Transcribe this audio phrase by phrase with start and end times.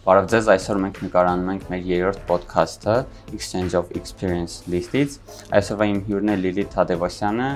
[0.00, 2.92] Բարև ձեզ, այսօր մենք նկարանում ենք մեր երրորդ ոդքասթը
[3.36, 5.16] Exchange of Experience List-ից։
[5.58, 7.48] Այսօրվա իմ հյուրն է Լիլիթ Թադևոսյանը։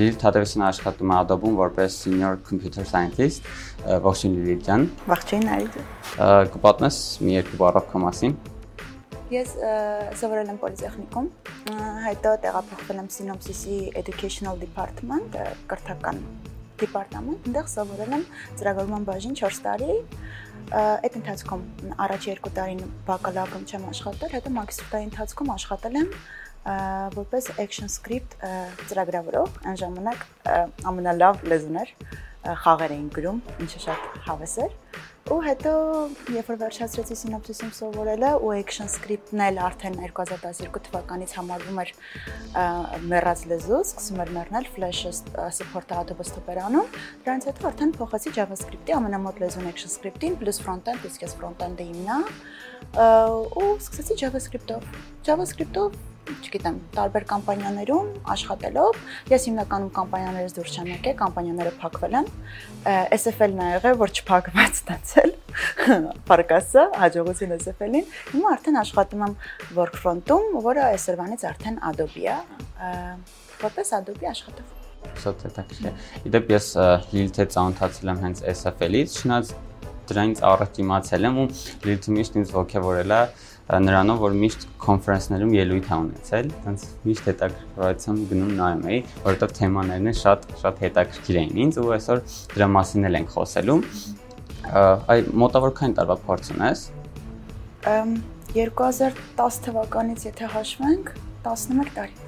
[0.00, 3.50] Լիլիթ Թադևոսյանը աշխատում է Adobe-ում որպես Senior Computer Scientist։
[4.06, 5.78] Ողջույն Լիլիթ ջան։ Ողջույն Արիդ։
[6.56, 8.34] Կպատնես մի երկու բառով քո մասին։
[9.34, 9.54] Ես
[10.24, 11.30] սովորել եմ Պոլիտեխնիկում,
[12.08, 15.36] հետո տեղափոխվել եմ Synopsys-ի Educational Department,
[15.68, 16.24] կրթական
[16.80, 18.24] դիպարտամենտ, այնտեղ սովորել եմ
[18.60, 19.98] ծրագրման բաժին 4 տարի,
[20.74, 21.62] Այդ ընթացքում
[22.00, 26.08] առաջ 2 տարին բակալավրում չեմ աշխատել, հետո մագիստրատի ընթացքում աշխատել եմ
[27.14, 28.36] որպես action script
[28.88, 30.24] ծրագրավորող, այն ժամանակ
[30.88, 31.92] ամենալավ լեզուն էր,
[32.64, 34.72] խաղեր էին գրում, ինչը շատ հավես էր
[35.32, 35.70] ու հետո
[36.34, 41.92] երբ որ վերջացրեցի սինոպսիսում սովորելը ու action script-ն էլ արդեն 2012 թվականից համարվում էր
[43.08, 45.14] մեռած լեզու, սկսում էր մեռնել Flash-ը
[45.56, 46.92] support-ը Stopper-անում,
[47.24, 52.18] դրանից հետո արդեն փոխեցի JavaScript-ի ամենամոտ լեզուն action script-ին, plus front-end, իսկ ես front-end-ը իմնա
[53.64, 54.90] ու սկսեցի JavaScript-ով։
[55.24, 56.13] JavaScript-ով
[56.44, 59.00] չգիտեմ, տարբեր կամպանիաներում աշխատելով,
[59.32, 62.30] ես հիմնականում կամպանիաներից դուրս չեմ եկել, կամպանիաները փակվել են։
[63.18, 65.34] SFL-ն ա եղել, որ չփակված ստացել։
[66.30, 69.36] Պարկասը հաջողություն SFL-ին։ Հիմա արդեն աշխատում եմ
[69.78, 72.94] Workfront-ում, որը այսօրվանից արդեն Adobe-ը է,
[73.62, 74.72] որպես Adobe աշխատող
[75.20, 76.66] շատ հետաքրքիր Իդեպ ես
[77.12, 79.50] Lilith-ը ծանոթացել եմ հենց SFL-ից, չնայած
[80.08, 81.46] դրանից առաջ իմացել եմ ու
[81.84, 83.20] Lilith-ը միշտ ինձ ողջևորել է
[83.64, 90.16] նրանով, որ միշտ կոնֆերանսներում ելույթ ա ունեցել, հենց միշտ հետաքրքրությամբ գնում նայում էի, որովհետև թեմաներն
[90.20, 92.20] շատ շատ հետաքրքիր էին ինձ ու այսօր
[92.52, 93.78] դրա մասին էլ ենք խոսելու։
[95.14, 96.84] Այ մոտավոր քանի տարվա փորձ ունես։
[98.52, 101.16] 2010 թվականից եթե հաշվենք,
[101.48, 102.23] 11 տարի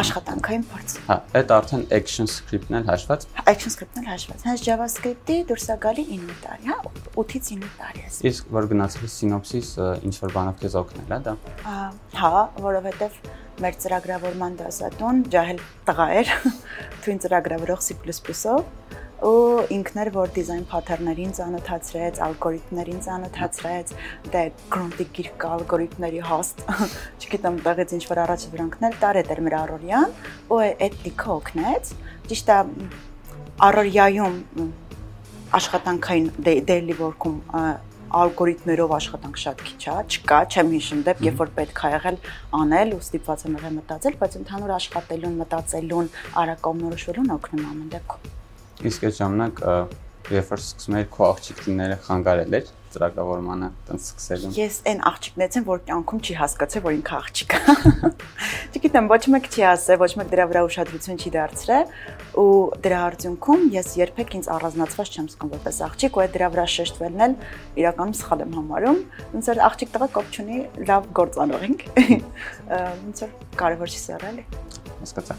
[0.00, 5.36] աշխատանքային փորձ։ Հա, այդ արդեն action script-ն էլ հաշված։ Action script-ն էլ հաշված։ Հենց JavaScript-ի
[5.50, 6.78] դուրս է գալի 9 տարի, հա,
[7.20, 9.70] 8-ից 9 տարի է։ Իսկ որ գնացել Synopsys
[10.08, 11.36] ինչ որ բանով քեզ օգնել է դա։
[12.20, 12.32] Հա,
[12.64, 13.20] որովհետև
[13.60, 15.58] մեր ծրագրավորման դասատուն ջահել
[15.90, 16.30] տղա էր,
[17.04, 18.79] թույն ծրագրավորող C++-ով
[19.20, 23.92] ու ինքն էր որ դիզայն փաթերներին ծանոթացրեց, ալգորիթմներին ծանոթացրեց,
[24.32, 26.64] դե գրոնտի գիրք ալգորիթմների հաստ,
[27.20, 30.16] չգիտեմ, տեղից ինչ որ առաջ վրանքներ տար էր մեր Արորյան,
[30.48, 31.92] ու այդ լիքը օգնեց։
[32.30, 32.58] Ճիշտ է
[33.60, 34.40] Արորյայում
[35.60, 37.38] աշխատանքային daily work-ում
[38.10, 42.18] ալգորիթմերով աշխատանք շատ քիչ է, չկա, չեմ հիշում դեպք, երբ որ պետք է եղել
[42.62, 48.38] անել ու ստիպված եմ եղել մտածել, բայց ընդհանուր աշխատելուն, մտածելուն, արագ կողմնորոշվելուն օգնում ամեն դեպքում
[48.88, 49.64] իսկ այդ ժամանակ
[50.30, 55.64] երբ որ սկսում էր քո աղջիկները խանգարել էր ծրագրավորմանը տենց սկսելուն։ Ես այն աղջիկներից եմ,
[55.68, 57.60] որ կյանքում չի հասկացել, որ ինքը աղջիկ է։
[58.74, 61.94] Չգիտեմ, ոչ մեկ չի ասել, ոչ մեկ դրա վրա ուշադրություն չի դարձրել
[62.40, 62.48] ու
[62.86, 67.24] դրա արդյունքում ես երբեք ինձ առանձնացված չեմ զգում որպես աղջիկ, ու այդ դրա վրա շեշտվելն
[67.26, 67.36] էլ
[67.84, 69.00] իրականում սխալ եմ համարում։
[69.34, 70.60] Ոնց որ աղջիկ տղա կապ չունի,
[70.90, 71.86] լավ գործանող ենք։
[73.06, 74.46] Ոնց որ կարևոր չի սարալի
[75.00, 75.36] հասկացա։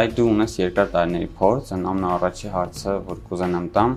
[0.00, 3.94] Այդ դու ունես երկար տարիների փորձ, ամենաառաջի հարցը, որ կուզենամ տամ,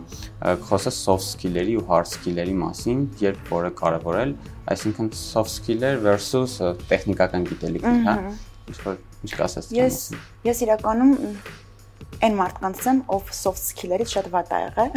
[0.69, 4.35] խոսես soft skill-երի ու hard skill-երի մասին, երբ որը կարևորել,
[4.73, 6.59] այսինքն soft skill-եր versus
[6.91, 8.15] տեխնիկական գիտելիքներ, հա։
[8.63, 11.13] Ինչ որ ինչ կասես դրա մասին։ Ես ես իրականում
[12.23, 14.91] այն մարդկանց եմ, ով soft skill-երից շատ վատ ա եղել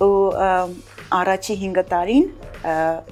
[0.00, 0.12] ու
[1.12, 2.28] առաջի 5 տարին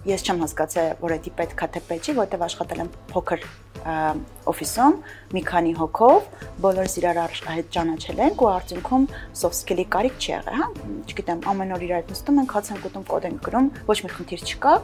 [0.09, 3.45] ես չեմ հասկացել, որ դա պետքա թե պետք չի, որտեվ աշխատել եմ փոքր
[3.81, 4.97] օֆիսում
[5.33, 6.25] մի քանի հոգով,
[6.61, 7.19] բոլորս իրար
[7.49, 9.07] հետ ճանաչել ենք ու արդյունքում
[9.41, 10.67] soft skill-ի կարիք չի եղել, հա։
[11.09, 14.11] Չգիտեմ, ամեն օր իրար հետ նստում ենք, հաց ենք ուտում, կոդ ենք գրում, ոչ մի
[14.17, 14.75] խնդիր չկա,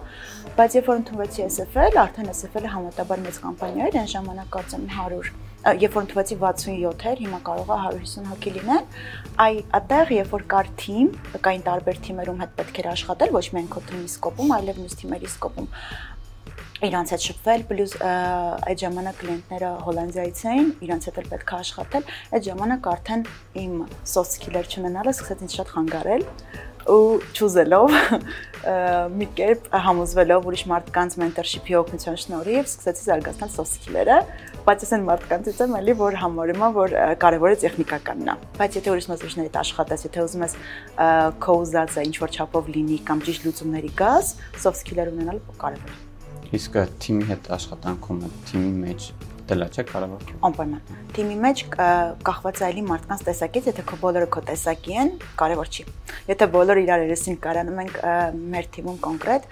[0.57, 5.21] բայց երբ որ ընդունվեցի SFL, արդեն SFL-ը համատաբար մեծ կամպանիա էր, այն ժամանակ կարծեմ 100
[5.67, 8.84] երբ որ ընդունվեցի 67 էր, հիմա կարող է 150 հոգի լինել,
[9.37, 11.09] այ այդտեղ երբ որ կար թիմ,
[11.45, 15.29] կային տարբեր թիմերում հետ պետք էր աշխատել, ոչ միայն քո թիմի սկոպում, այլև մյուս թիմերի
[15.33, 15.69] սկոպում
[16.87, 22.11] իրանց հետ շփվել, պլյուս այդ ժամանակ կլիենտները Հոլանդիայից էին, իրանց հետ էլ պետք է աշխատել։
[22.37, 23.23] Այդ ժամանակ արդեն
[23.65, 23.79] իմ
[24.13, 26.27] soft skill-եր չունենալը սկսեց ինձ շատ խանգարել
[26.91, 27.94] ու ճուզելով
[29.16, 34.16] մի կերպ համոզվելով ուրիշ մարդկանց մենտորշիփի օգնության շնորհիվ սկսեցի զարգացնել soft skill-երը,
[34.66, 38.92] բայց ես այն մարդկանցից եմ էլի, որ համարում եմ, որ կարևորը տեխնիկականն է։ Բայց եթե
[38.97, 40.59] ուրիշ մասնաշների հետ աշխատես, եթե ուզում ես
[41.47, 44.34] քո ուզածը ինչ որ չափով լինի կամ ճիշտ լուծումների գաս,
[44.66, 46.04] soft skill-եր ունենալը կարևոր է։
[46.56, 49.10] Իսկ թիմի հետ աշխատանքում, թիմի մեջ
[49.47, 51.60] դելա չէ կարևոր։ Անպայման։ Թիմի մեջ
[52.27, 55.84] կախված այլի մարդկանց տեսակից, եթե քո բոլորը քո տեսակի են, կարևոր չի։
[56.27, 58.01] Եթե բոլորը իրար երեսին կարանում ենք
[58.57, 59.47] մեր թիմում կոնկրետ,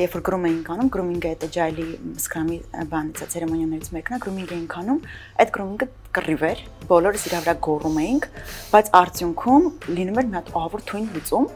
[0.00, 1.86] երբ որ գրում էինք անում, գրումինգը այդ agile-ի
[2.20, 2.58] Scrum-ի
[2.90, 5.00] բանից ցերեմոնիաներից մեկն է, գրումինգ էինք անում,
[5.40, 5.90] այդ գրումինգը
[6.20, 8.30] կռիվ էր, բոլորս իրա վրա գոռում էինք,
[8.74, 9.68] բայց արդյունքում
[10.00, 11.50] լինում էր մի հատ ահավոր թույն լուծում,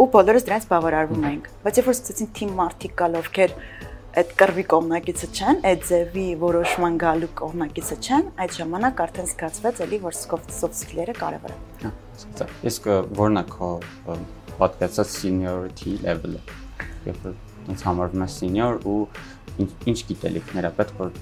[0.00, 3.50] ու բոլորս դրանից բավարարվում էինք բայց երբ որ սկսեցին թիմ մարդիկ գալ ովքեր
[4.10, 9.98] այդ կրվի կողմնակիցը չեն, այդ ձևի որոշման գալու կողմնակիցը չեն, այդ ժամանակ արդեն զգացվեց էլի
[10.02, 12.88] որ soft skill-երը կարևոր են։ Հա, իսկ
[13.20, 13.68] որն է քո
[14.58, 16.42] պատկերացած seniority level-ը։
[17.06, 17.28] Երբ
[17.70, 18.98] ինձ համարվում ես senior ու
[19.62, 21.14] ինչ գիտելիքներ է պետք որ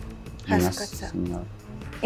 [0.49, 1.45] հա, մնաս senior։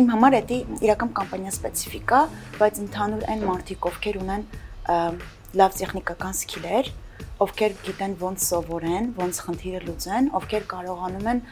[0.02, 2.20] Իմ համար դա իրական կամպանիա սպეციფიკա,
[2.58, 4.44] բայց ընդհանուր այն մարդիկ, ովքեր ունեն
[5.62, 6.88] լավ տեխնիկական սկիլեր,
[7.42, 11.42] ովքեր գիտեն ոնց սովորեն, ոնց խնդիրը լուծեն, ովքեր կարողանում են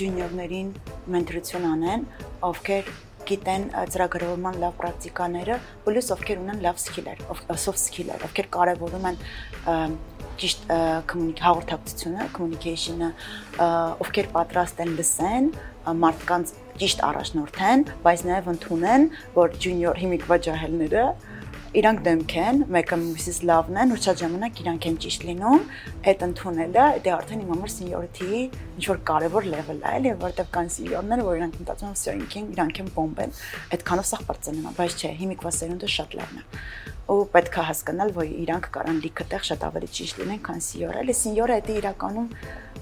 [0.00, 0.70] ջունիորներին
[1.14, 2.06] մենտորություն անեն,
[2.48, 2.90] ովքեր
[3.24, 3.62] գիտեն
[3.94, 7.22] ծրագրավորման լավ պրակտիկաները, պլյուս ովքեր ունեն լավ սկիլեր,
[7.56, 9.18] soft skills-եր, ովքեր կարևորում են
[10.34, 10.66] ճիշտ
[11.44, 13.10] հաղորդակցությունը, communication-ը,
[14.04, 15.48] ովքեր պատրաստ են լսեն,
[16.04, 21.04] մարդկանց ճիշտ առաջնորդեն, բայց նաև ընդունեն, որ junior հիմիկվա ջահելները
[21.74, 25.64] իրանք դեմք են, մեկը մյուսից լավն են, ու շատ ժամանակ իրանք են ճիշտ լինում,
[26.06, 28.42] այդ ընդունելը դա արդեն իմ համար seniority-ի
[28.78, 32.46] ինչ որ կարևոր level է, էլի, որտեղ կան senior-ները, որ իրանք մտածում են, «Սա ինքին
[32.54, 33.34] իրանք են բոմբ են»։
[33.74, 36.46] Այդքանով սա բարձրանում է, բայց չէ, հիմիկվա սերունդը շատ լավն է։
[37.04, 41.02] Ու պետք է հասկանալ, որ իրանք կարան լիքը տեղ շատ ավելի ճիշտ լինեն, քան senior-ը։
[41.04, 42.30] Էլի senior-ը դա իրականում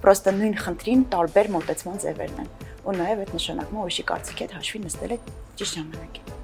[0.05, 2.53] պրոստը նույն խնդրին տարբեր մոտեցման ձևերն են։
[2.87, 5.21] Ու նաև այդ նշանակում է ուրիշի կարծիքի հետ հաշվի նստել է
[5.59, 6.42] ճիշտ ժամանակին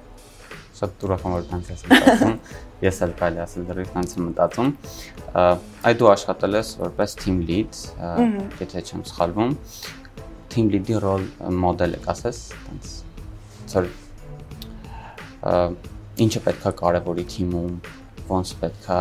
[0.79, 2.35] շատ ուրախ եմ որ տանց ես մտածում։
[2.87, 4.69] Ես էլ կարելի ասել դեռ տանց եմ մտածում։
[5.89, 7.79] Այ դու աշխատել ես որպես team lead,
[8.63, 9.55] եթե չեմ սխալվում։
[10.53, 11.25] Team lead-ի ռոլ
[11.65, 12.93] մոդել եք ասես, տանց
[13.73, 13.89] ծոր
[16.25, 17.75] ինչը պետքա կարևորի թիմում,
[18.29, 18.99] ոնց պետքա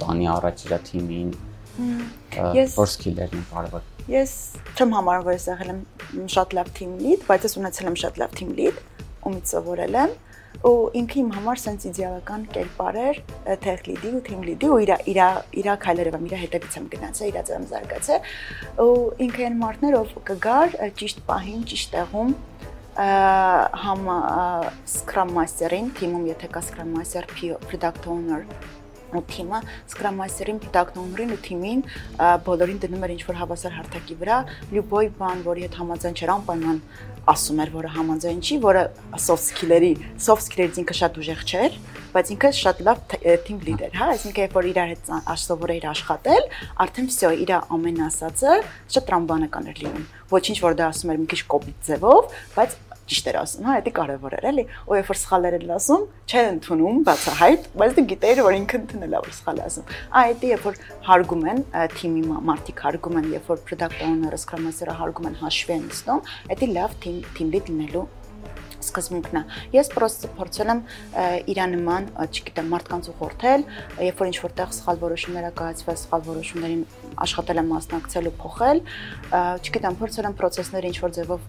[0.00, 1.34] տանի առաջ իր թիմին։
[2.58, 3.82] Ես որ սկիլերն են կարևոր։
[4.14, 4.32] Ես
[4.74, 8.20] չեմ համարում, որ ես եղել եմ շատ լավ team lead, բայց ես ունեցել եմ շատ
[8.22, 8.80] լավ team lead,
[9.24, 10.16] ումից սովորել եմ
[10.64, 13.18] ու ինքը իմ համար sense իդեալական կերպար էր
[13.64, 15.20] tech lead-ի ու team lead-ի ու իր իր
[15.60, 18.20] իր քայլերով եմ իր հետևից եմ գնացել, իր ձեռում զարգացել
[18.84, 18.94] ու
[19.26, 22.32] ինքը այն մարդներ ով կգար ճիշտ պահին, ճիշտ տեղում
[22.94, 24.08] համ
[24.86, 27.26] Scrum Master-ին, թիմում եթե կա Scrum Master,
[27.66, 28.44] Product Owner
[29.20, 29.60] ու թիմը
[29.92, 31.82] Scrum Master-ին, Owner-ին ու թիմին
[32.46, 34.38] բոլորին դնում էր ինչ-որ հավասար հարթակի վրա,
[34.74, 36.80] լյուբոյ բան, որի հետ համաձայն չէր անպայման
[37.24, 38.82] ասում էր, որը համաձայն չի, որը
[39.24, 41.78] soft skill-երի, soft skill-երից ինքը շատ ուժեղ չէր,
[42.14, 43.14] բայց ինքը շատ լավ
[43.46, 45.08] team leader, հա, այսինքն երբ որ իրար հետ
[45.74, 46.44] էր աշխատել,
[46.84, 48.58] արդեն վсё, իր ամեն ասածը
[48.94, 52.76] շատ տրամբանական էր լինում։ Ոչինչ որ դա ասում էր մի քիչ կոպիտ ձևով, բայց
[53.10, 56.48] ճիշտ էր ասում, հա, դա կարևոր էր, էլի։ Ու երբ որ սխալներ էր ասում, չեն
[56.54, 60.66] ընդունում բացահայտ, բայց դու գիտեիր, որ ինքը ընդունել է որ սխալ ասում։ Այ դա երբ
[60.68, 61.62] որ հարգում են
[61.94, 66.28] թիմի մարդիկ հարգում են, երբ որ product owner-ը, scrum master-ը հարգում են հաշվի են նստում,
[66.54, 68.08] դա լավ team lead լինելու
[68.84, 69.42] սկզբունքն է։
[69.74, 70.80] Ես պրոստը փորձել եմ
[71.54, 73.64] իրա նման, չգիտեմ, մարդկանց ուղղորդել,
[74.04, 76.82] երբ որ ինչ որտեղ սխալ որոշումներ ա կայացվել, սխալ որոշումներին
[77.24, 78.82] աշխատել եմ մասնակցել ու փոխել,
[79.64, 81.46] չգիտեմ, փորձել եմ process-ները ինչ որ ձևով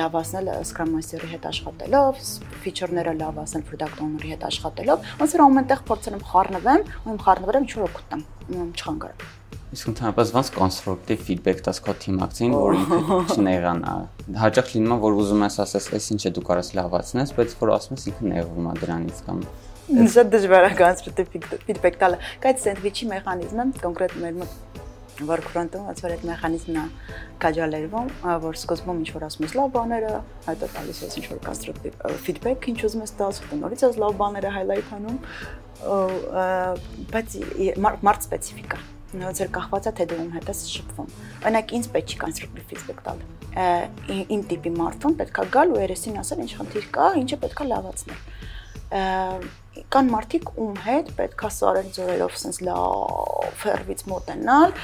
[0.00, 2.22] լավացնել Scrum Master-ի հետ աշխատելով,
[2.64, 7.66] feature-ները լավացնել product owner-ի հետ աշխատելով, ոնց որ ամենտեղ փորձել եմ խառնվեմ, ու իմ խառնվելը
[7.66, 8.26] ինչ որ օգուտ տամ,
[8.70, 9.39] չխանգարեմ։
[9.70, 13.92] Իսկ ընդհանրապես ոնց կոնստրուկտիվ ֆիդբեք տաս քո թիմակցին, որ ինքը չնեղանա։
[14.40, 17.72] Հաճախ լինում է, որ ուզում ես ասես, «Էս ինչ է դու կարաս լավացնես», բայց որ
[17.76, 19.44] ասում ես ինքը նեղվում է դրանից կամ
[19.90, 21.26] Ինձ շատ դժվար է կոնստրուկտիվ
[21.70, 24.34] ֆիդբեք տալը։ Կայց սենդվիչի մեխանիզմը կոնկրետ մեր
[25.30, 26.84] workfront-ում, ոնց որ այդ մեխանիզմն է
[27.42, 28.06] քաջալերվում,
[28.44, 30.12] որ սկզբում ինչ որ ասում ես լավ բաները,
[30.46, 31.92] հետո տալիս ես ինչ որ կոնստրուկտիվ
[32.28, 35.18] ֆիդբեք, ինչ ուզում ես տաս, հետո նորից ես լավ բաները highlight անում,
[37.10, 37.28] բայց
[37.84, 41.08] մարդ սպეციფიკա է կախված է թե դու ում հետ ես շփվում։
[41.40, 43.18] Օրինակ ինձ պետք չի կոնստրուկտիվ ֆիդբեք տալ։
[44.30, 48.20] Իմ տիպի մարդուն պետքա գալ ու երեսին ասել ինչ խնդիր կա, ինչը պետքա լավացնել։
[49.90, 54.74] Կան մարդիկ ում հետ պետքա սարել ձորերով sense լավ ֆերվից մոտենալ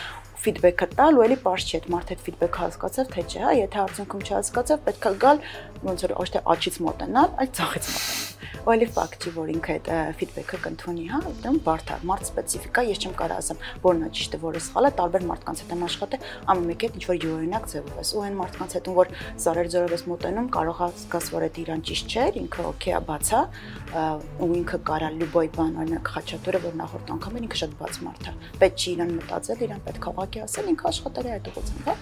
[0.47, 3.81] ֆիդբեքը տալ ու էլի པարզ չի այդ մարդը այդ ֆիդբեքը հասկացավ թե չէ, հա, եթե
[3.83, 5.43] արդյունքում չհասկացավ, պետքա գալ
[5.91, 9.91] ոնց որ ոչ թե աչից մոտենալ, այլ ցախից մոտենալ ու ալի ֆակտի, որ ինքը այդ
[10.21, 14.41] ֆիդբեքը կընդունի, հա, դեմ բարդ է, մարդ սպეციფიკա, ես չեմ կարող ասեմ, որն է ճիշտը,
[14.47, 18.13] որը սխալը, տարբեր մարդկանց հետ եմ աշխատել, ամեն մեկի հետ ինչ որ յուրօրինակ ձևով ես,
[18.17, 19.13] ու այն մարդկանց հետ, որ
[19.47, 23.01] սարեր ձորով ես մոտենում, կարող է զգաս, որ դա իրան ճիշտ չէ, ինքը օքեյ է,
[23.07, 23.41] բաց է,
[23.87, 28.33] ու ինքը կարա լյուբոյ բան, օրինակ խաչատուրը, որ նախորդ անգամ ինքը շատ բաց մարդ է։
[28.63, 31.95] Պետք չի իրան մտածել, իրան պետք է ուղակի ասել, ինքը աշխատել է այդ ուղղությամբ, հա։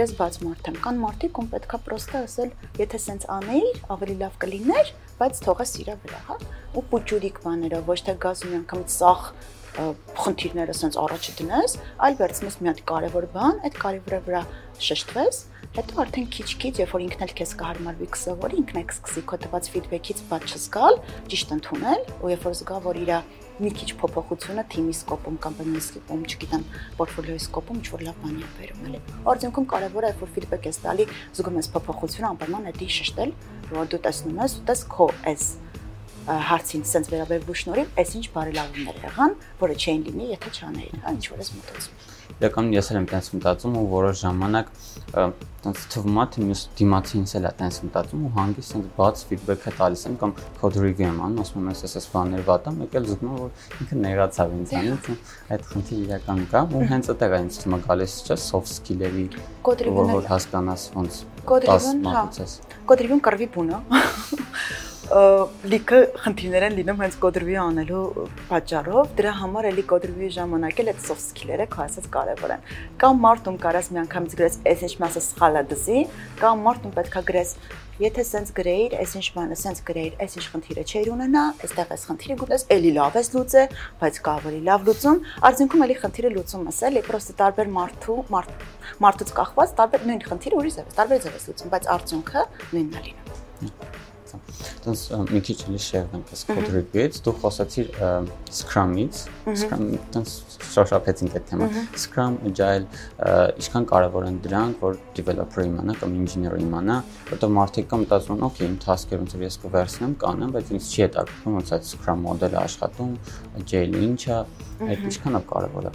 [0.00, 4.36] Ես բաց մարդ եմ, կան մարդիկ, ում պետքա պրոստը ասել, եթե սենց անեիր, ավելի լավ
[4.44, 6.36] կլիներ, բայց թողես իրա վրա, հա։
[6.70, 9.24] Ու պուճուրիկ բաներով, ոչ թե գազ ու անգամ ծախ
[10.20, 14.40] խնդիրները սենց առաջ դնես, այլ վերցնես մի հատ կարևոր բան, այդ կարևորը վրա
[14.86, 15.38] շեշտվես,
[15.70, 19.68] հետո արդեն քիչ-քիչ, երբ որ ինքն էլ քեզ կհարմարվի կսովորի, ինքն է կսկսի քո տված
[19.70, 20.98] ֆիդբեքից բաց չզգալ,
[21.30, 23.18] ճիշտ ընդունել, ու երբ որ զգա, որ իրա
[23.60, 26.66] մի քիչ փոփոխությունը թիմի սկոպում կամ բնի սկոպում, չգիտեմ,
[26.98, 29.00] պորտֆոլիոյի սկոպում ինչ որ լավ բանի է բերում էլի։
[29.30, 31.08] Արդյունքում կարևորը է որ ֆիդբեք ես տալի,
[31.38, 33.34] զգում ես փոփոխությունը, անպայման էդի շեշտել,
[33.70, 35.44] որ դու տեսնում ես, դու տես քո էս
[36.30, 41.40] հարցին սենց վերաբերվու շնորհիվ այսինչ բարելավումներ եղան, որը չէին լինի, եթե չանեին, հա ինչ որ
[41.40, 42.08] ես մտածում։
[42.40, 44.70] Իրականում ես էլ եմ տենց մտածում ու որոշ ժամանակ
[45.64, 49.72] տենց թվում է թե մյուս դիմացինս էլ է տենց մտածում ու հանգիստ տենց բաց ֆիդբեքը
[49.80, 53.08] տալիս եմ կամ code review եմ անում, ասում եմ ես էս բաներ վատա, մեկ էլ
[53.10, 55.18] զգում որ ինքը նեղացավ ինձանից ու
[55.56, 59.26] այդ խնդիրը իրական կա ու հենց այդտեղ է ինձ թվում է գալիս չէ soft skill-երի
[59.68, 62.24] code review-ն որ հասկանաս ոնց code review-ն հա
[62.88, 63.82] code review-ն կրվի բունը
[65.10, 68.02] լիքը խնդիրներ են լինում հենց կոդրվի անելու
[68.46, 72.62] պատճառով, դրա համար էլի կոդրվի ժամանակ էլ այդ soft skill-երը քո ասած կարևոր են։
[73.02, 76.00] Կամ մարդում կարաս մի անգամից գրես, այս ինչ մասը սխալ է դզի,
[76.40, 77.52] կամ մարդում պետքա գրես,
[78.00, 82.04] եթե սենց գրեիր, այս ինչ բանը սենց գրեիր, այս ինչ խնդիրը չէր ունենա, այստեղ էս
[82.08, 83.64] խնդիրը գուտես, էլի լավ ես լուծե,
[84.00, 88.66] բայց կա ավելի լավ լուծում, արդյունքում էլի խնդիրը լուծում ես, էլի, պրոստը տարբեր մարդու, մարդ
[89.04, 93.08] մարդուց կախված տարբեր նույն խնդիրը ուրիշ ձև, տարբեր ձև ես լուծում, բայց արդյունքը նույնն է
[93.10, 93.99] լինում
[94.84, 97.90] տենց մի քիչ էլի շեղվենք այս code review-ից, դու խոսացիր
[98.60, 99.20] Scrum-ից,
[99.60, 99.84] Scrum
[100.14, 100.34] տենց
[100.70, 102.86] շոշափեցինք այդ թեման։ Scrum, Agile,
[103.60, 106.98] ինչքան կարևոր են դրանք, որ developer-ը իմանա կամ engineer-ը իմանա,
[107.30, 110.90] որտեղ մարդիկ կա մտածում են, օքեյ, իմ task-երը ոնց որ ես կվերցնեմ, կանեմ, բայց ինձ
[110.90, 113.16] չի հետաքրքրում ոնց այդ Scrum մոդելը աշխատում,
[113.60, 114.42] Agile-ը ինչ է,
[114.90, 115.94] այդ ինչքան է կարևոր է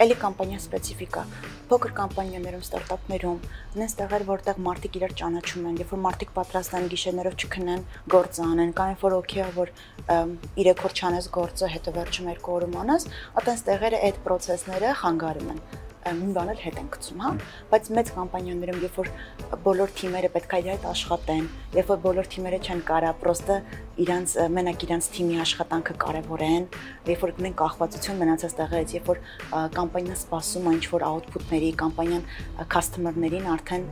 [0.00, 1.22] Էլի կամպանիա սպეციფიკա։
[1.68, 3.42] Փոքր կամպանիաներում, ստարտափներում,
[3.80, 7.84] նենց տեղեր, որտեղ մարդիկ իրար ճանաչում են, երբ որ մարդիկ պատրաստ են գիշերներով չքնեն,
[8.16, 9.74] գործ անեն, կամ երբ որ օքեյ է, որ
[10.64, 13.06] իրեք որ չանես գործը, հետո վերջում երկու օրում անես,
[13.44, 15.62] այտենց տեղերը այդ process-ները խանգարում են
[16.00, 17.30] մի բան էլ հետ են գցում, հա,
[17.70, 19.10] բայց մեծ կամպանիաներում, երբ որ
[19.66, 23.58] բոլոր թիմերը պետք է իր հետ աշխատեն, երբ որ բոլոր թիմերը չեն կարա, պրոստը
[24.00, 26.64] իրանց մենակ իրանց թիմի աշխատանքը կարևորեն,
[27.10, 29.20] երբ որ ունեն կախվածություն մնացած տեղերից, երբ որ
[29.76, 32.24] կամպանիան սպասում է ինչ-որ output-ների, կամպանիան
[32.74, 33.84] customer-ներին արդեն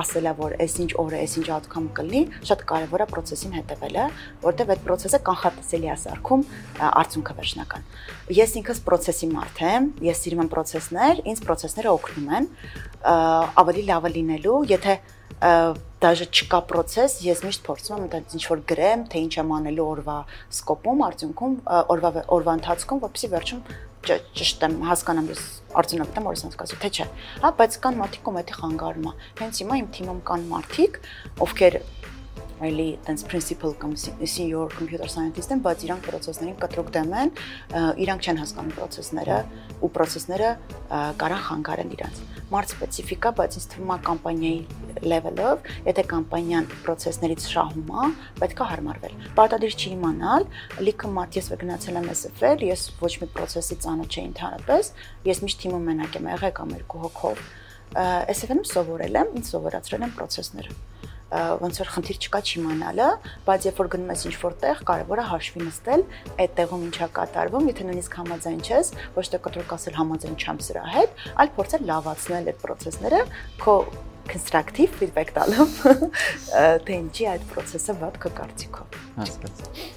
[0.00, 4.06] ասելա, որ այսինչ օրը, այսինչ outcome կլինի, շատ կարևոր է process-ին հետևելը,
[4.46, 6.46] որտեղ այդ process-ը կանխատեսելի է սարքում
[6.86, 7.86] արդյունքը վերջնական։
[8.36, 12.50] Ես ինքս process-ի մարդ եմ, ես սիրում եմ process-ներ, ինձ process-ները օգնում են
[13.06, 14.96] ավելի լավը լինելու, եթե
[15.40, 19.86] դաժե չկա process, ես միշտ փորձում եմ դա ինչ որ գրեմ, թե ինչ եմ անելու
[19.96, 20.16] օրվա
[20.56, 21.54] սկոպում, արդյունքում
[21.96, 23.62] օրվա օրվա ընթացքում, որպեսզի վերջում
[24.06, 25.42] ճիշտ եմ հասկանամ ես
[25.80, 27.06] արդյունավետ եմ որ ասած կասի թե չէ
[27.42, 31.00] հա բայց կան մարդիկ ում էդի խանգարում է հենց հիմա իմ թիմում կան մարդիկ
[31.46, 31.78] ովքեր
[32.66, 37.32] այլի տենց principal կամ senior computer scientist են, բայց իրանք process-ներին կտրուկ դեմ են,
[38.06, 39.38] իրանք չեն հասկանում process-ները
[39.84, 40.54] ու process-ները
[41.20, 47.90] կարան խանգարեն իրանք մարդ սպეციფიკա, բայց ինձ թվում է կամպանիայի level-ով, եթե կամպանիան process-ներից շահում
[47.90, 48.10] է,
[48.40, 50.48] պետք է հարմարվել։ Պարտադիր չի իմանալ,
[50.86, 54.92] լիքը մարդ ես վգնացել եմ SF-ել, ես ոչ մի process-ի ծանոթ չէի ընդհանրապես,
[55.26, 57.46] ես միշտ թիմը մենակ եմ եղել կամ երկու հոգով։
[58.36, 60.78] SF-ում սովորել եմ, ինձ սովորացրել են process-ները
[61.32, 63.06] ոնց որ խնդիր չկա չիմանալը,
[63.46, 66.04] բայց երբ որ գնում ես ինչ-որ տեղ, կարևոր է հաշվի նստել
[66.44, 70.84] այդ տեղում ինչա կատարվում, եթե նույնիսկ համաձայն չես, ոչ թե կտրուկ ասել համաձայն չեմ սրա
[70.94, 73.20] հետ, այլ փորձել լավացնել այդ process-ները
[73.58, 73.76] քո
[74.26, 75.76] constructive feedback տալով,
[76.86, 79.94] թե ինչի այդ process-ը վատ քո կարծիքով։ Հասկացա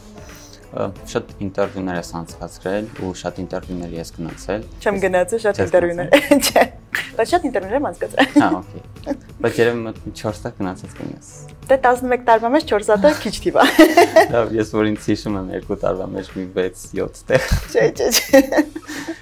[0.70, 6.14] շատ ինտերվյուներ ես անցկացրել ու շատ ինտերվյուներ ես գնացել։ Չեմ գնացել շատ ինտերվյուներ։
[6.46, 6.64] Չէ։
[7.19, 8.84] Բայց շատ ինտերվյուներ եմ անցկացրել։ Հա, օքեյ։
[9.43, 11.29] Բայց երևի 4 տակ գնացած կնես։
[11.69, 13.65] Դե 11 տարվա մեջ 4 հատը քիչ թիվ է։
[14.34, 18.41] Լավ, ես որ ինձ հիշում եմ 2 տարվա մեջ մի 6-7 տեղ։ Չէ, չէ, չէ։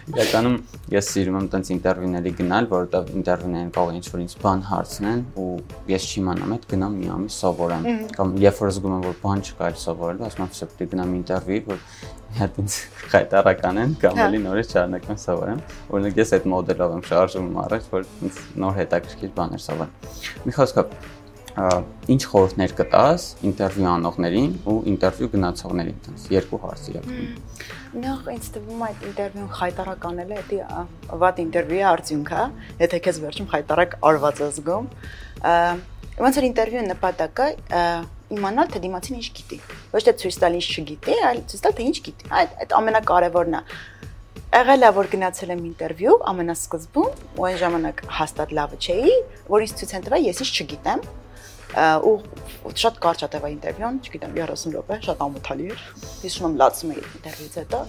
[0.08, 0.54] Իրականում
[0.94, 5.48] ես սիրում եմ տենց ինտերվյուների գնալ, որովհետև ինտերվյուներին կարող ինչ-որ ինձ բան հարցնեն ու
[5.92, 9.68] ես չիմանամ այդ գնամ մի ամիս սովորեմ։ Կամ երբ որ զգում եմ որ բան չկա
[9.68, 11.84] այլ սովորելու, ասում եմ սա պետք է գնամ ինտերվյուի, որ
[12.38, 12.78] հետ ինձ
[13.12, 15.62] խայտարական են կամ էլի նորից շարունակեմ սովորեմ։
[15.94, 19.94] Օրինակ ես այդ մոդելով եմ շարժվում առաջ, որ ինձ նոր հետաքրքիր բաներ սովորեմ։
[20.48, 20.98] Մի խոսքով
[21.58, 28.84] ինչ խորհուրդներ կտաս ինտերվյու անողներին ու ինտերվյու գնացողներին, տես երկու հարց իրականում։ Նախ ինձ թվում
[28.84, 30.84] է այդ ինտերվյուն խայտարականել է, դա
[31.24, 32.44] վատ ինտերվյուի արդյունք է,
[32.84, 34.86] եթե քեզ վերջում խայտարակ արված ես զգում։
[36.18, 37.50] Ոնց որ ինտերվյուի նպատակը
[38.36, 39.60] իմանալ թե դիմացին ինչ գիտի։
[39.94, 43.58] Ոչ թե ցույց տալ ինչ չգիտի, այլ ցույց տալ թե ինչ գիտի։ Այդ այդ ամենակարևորն
[43.58, 43.62] է
[44.58, 49.16] եղել է որ գնացել եմ ինտերվյու ամենասկզբում ու այն ժամանակ հաստատ լավը չէի,
[49.52, 51.02] որ ինձ ցույց են տվել ես ինչ չգիտեմ,
[51.78, 52.16] ու
[52.80, 55.84] շատ կարճ է ինտերվյուն, չգիտեմ 30 րոպե, շատ ամոթալի էր։
[56.24, 57.82] Հիշում եմ լացում էի ինտերվյուից հետո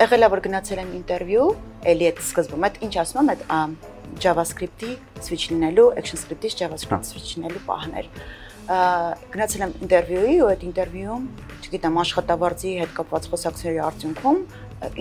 [0.00, 1.48] եղել է որ գնացել եմ ինտերվյու,
[1.92, 7.62] էլի այդ սկզբում, այդ ինչ ասում եմ, այդ JavaScript-ի switch լինելու, ActionScript-ից JavaScript switch լինելու
[7.68, 8.08] պահներ
[8.68, 11.24] գնացել եմ ինտերվյուի ու այդ ինտերվյուում,
[11.60, 14.42] չգիտեմ, աշխատավարձի հետ կապված խոսակցների արդյունքում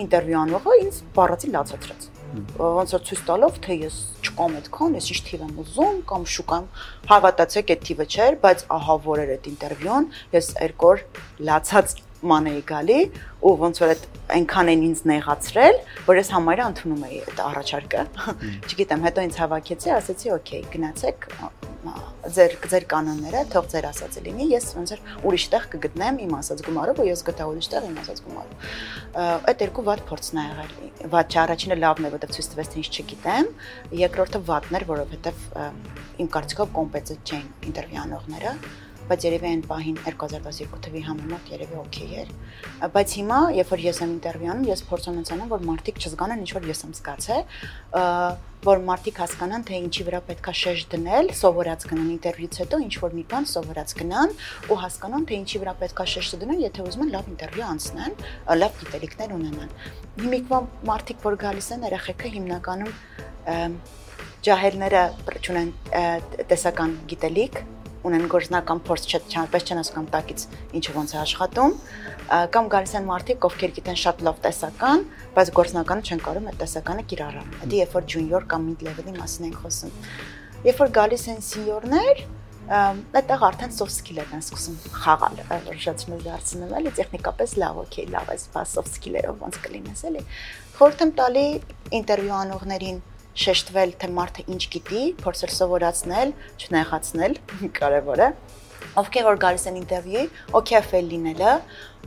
[0.04, 5.20] ինտերվյու անողը ինձ բառացի լացացրեց ոնց որ ցույց տալով թե ես չկամ այդքան, ես ինչ
[5.30, 6.68] թիվ եմ ուզում կամ շուկամ,
[7.10, 11.04] հավատացեք այդ թիվը չէր, բայց ահա որ էր այդ ինտերվյուն, ես երկու օր
[11.50, 11.96] լացած
[12.30, 13.00] ման էի գալի
[13.40, 18.04] ու ոնց որ այդ այնքան են ինձ նեղացրել, որ ես համարյա ընդունում էի այդ առաջարկը։
[18.70, 21.28] Չգիտեմ, հետո ինձ հավաքեցի, ասացի, օքեյ, գնացեք
[21.80, 26.64] ձեր ձեր կանոնները, թող ձեր ասածը լինի, ես ոնց որ ուրիշ տեղ կգտնեմ իմ ասած
[26.68, 28.68] գումարով ու ես գտա ուրիշ տեղ իմ ասած գումարով։
[29.50, 30.74] Այդ երկու վատ փորձն ա եղել։
[31.32, 33.50] չէ, առաջինը լավն է, որովհետև ցույց տվեց թե ինչ չգիտեմ,
[34.04, 35.42] երկրորդը վատն էր, որովհետև
[36.20, 38.54] իմ կարծիքով կոմպետենտ չէին ինտերվյուանողները
[39.10, 42.30] բայց երևի այն պահին 2012 թվի համեմատ երևի օքեյ էր։
[42.94, 46.51] Բայց հիմա, երբ որ ես եմ ինտերվյուանում, ես փորձում եմ ցանել, որ մարդիկ չզգանան ինչ
[46.60, 47.44] որ ես եմ զգացել,
[48.60, 53.13] որ մարդիկ հասկանան, թե ինչի վրա պետքա շեշ դնել, սովորած գնան ինտերվյուից հետո ինչ որ
[53.16, 54.34] մի բան սովորած գնան
[54.68, 58.20] ու հասկանան, թե ինչի վրա պետքա շեշը դնել, եթե ուզում են լավ ինտերվյու անցնեն,
[58.60, 59.74] լավ գիտելիքներ ունենան։
[60.20, 60.60] Հիմիկվա
[60.92, 62.94] մարդիկ, որ գալիս են երեխեքը հիմնականում
[64.50, 65.04] ջահելները
[65.39, 65.72] չունեն
[66.51, 67.63] տեսական գիտելիք,
[68.08, 70.46] ունեն գործնական փորձ չափպես չեն հասկանում տակից
[70.79, 71.74] ինչը ոնց է աշխատում
[72.56, 77.06] կամ գալիս են մարդիկ ովքեր գիտեն շատ լավ տեսական բայց գործնականը չեն կարող այդ տեսականը
[77.12, 79.96] կիրառել դա երբ որ junior կամ mid level-ի մասին ենք խոսում
[80.70, 82.27] երբ որ գալիս են senior-ներ
[82.70, 88.44] այդտեղ արդեն soft skill-եր են սկսում խաղալ, մեծ դարձնում էլի տեխնիկապես լավ, օքեյ, լավ, այս
[88.70, 90.22] soft skill-երով ոնց կլինես էլի։
[90.77, 91.46] Խորհուրդ եմ տալի
[91.98, 93.00] ինտերվյու անողներին
[93.39, 97.38] շեշտվել, թե մարդը ինչ գիտի, փորձել սովորացնել, չնեղացնել,
[97.79, 98.29] կարևոր է։
[99.00, 100.29] Ովքեր որ գալիս են ինտերվյուի,
[100.60, 101.51] օքեյ ֆեյլ լինելը,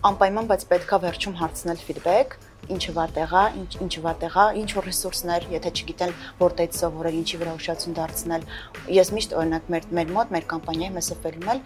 [0.09, 2.37] անպայման բայց պետքա վերջում հարցնել ֆիդբեք,
[2.73, 6.13] ինչը վատեղ է, ինչ ինչը վատեղ է, ինչ որ ռեսուրսներ, եթե չգիտեն
[6.43, 8.47] որտեղից սովորել, ինչի վրա ուշադրություն դարձնել։
[8.97, 11.63] Ես միշտ օրինակ մեր մեր մոտ մեր կամպանիայի մեզ ըպելում էլ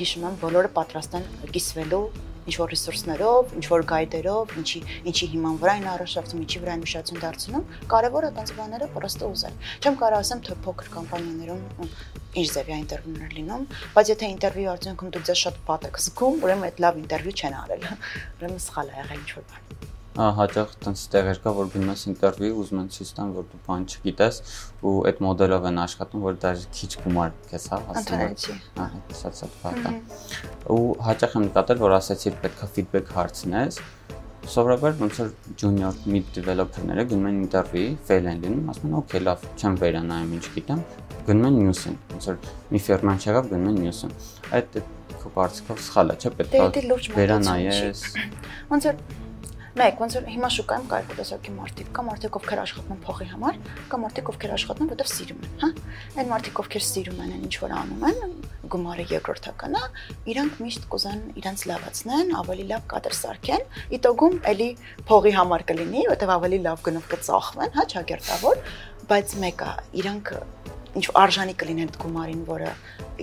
[0.00, 2.04] հիշում եմ բոլորը պատրաստ են կիսվելու
[2.46, 6.84] ինչ որ ռեսուրսներով, ինչ որ գայդերով, ինչի ինչի հիման վրա են առաջարկում, ինչի վրա են
[6.86, 11.90] ուշադրություն դարձնում, կարևորը տենց բաները պրոստը ուզել։ Չեմ կարող ասեմ, թե փոքր կամպանիաներում
[12.36, 16.70] ինչ ձևի ինտերվյուներ լինում, բայց եթե ինտերվյու արդյունքում դու ձեզ շատ վատ եք զգում, ուրեմն
[16.70, 21.38] այդ լավ ինտերվյու չեն արել։ Ուրեմն սխալ է եղել ինչ որ բան հաճախ տենց տեղեր
[21.44, 24.38] կա, որ գնում ես ինտերվյու, ուզում են ցույց տան, որ դու բան չգիտես
[24.80, 29.58] ու այդ մոդելով են աշխատում, որ դա քիչ գումար քեզ հա հասնում։ Ահա, շատ շատ
[29.60, 30.00] բան։
[30.72, 33.80] Ու հաճախ եմ նկատել, որ ասացի պետքա ֆիդբեք հարցնես,
[34.46, 39.22] սովորաբար ոնց որ junior mid developer-ները գնում են ինտերվյուի, fail են լինում, ասում են, «Okay,
[39.26, 40.82] լավ, չեմ վերանայում ինչ գիտեմ»,
[41.26, 42.38] գնում են news-ին, ոնց որ
[42.70, 44.16] մի ֆիրման չեղավ, գնում են news-ին։
[44.60, 44.80] Այդ
[45.18, 48.04] քո կարծիքով սխալ է, չէ՞, պետք է վերանայես։
[48.70, 49.25] Ոնց որ
[49.76, 53.56] Մեկ, ոնց որ հիմա շուկայում կա երկու տեսակի մարդիկ, կա մարդիկ, ովքեր աշխատում փողի համար,
[53.92, 55.68] կա մարդիկ, ովքեր աշխատում որովհետև սիրում են, հա։
[56.16, 58.32] Այն մարդիկ, ովքեր սիրում են, ինչ որ անում են,
[58.72, 59.82] գումարը երկրորդական է,
[60.32, 63.68] իրանք միշտ կուզան իրանց լավացնեն, ավելի լավ կադր սարքեն,
[64.00, 64.70] իտոգում էլի
[65.12, 68.64] փողի համար կլինի, որովհետև ավելի լավ գնով կծախվեն, հա, ճակերտավոր,
[69.12, 70.34] բայց մեկը իրանք
[70.96, 72.70] ինչ արժանի կլինի այդ գումարին, որը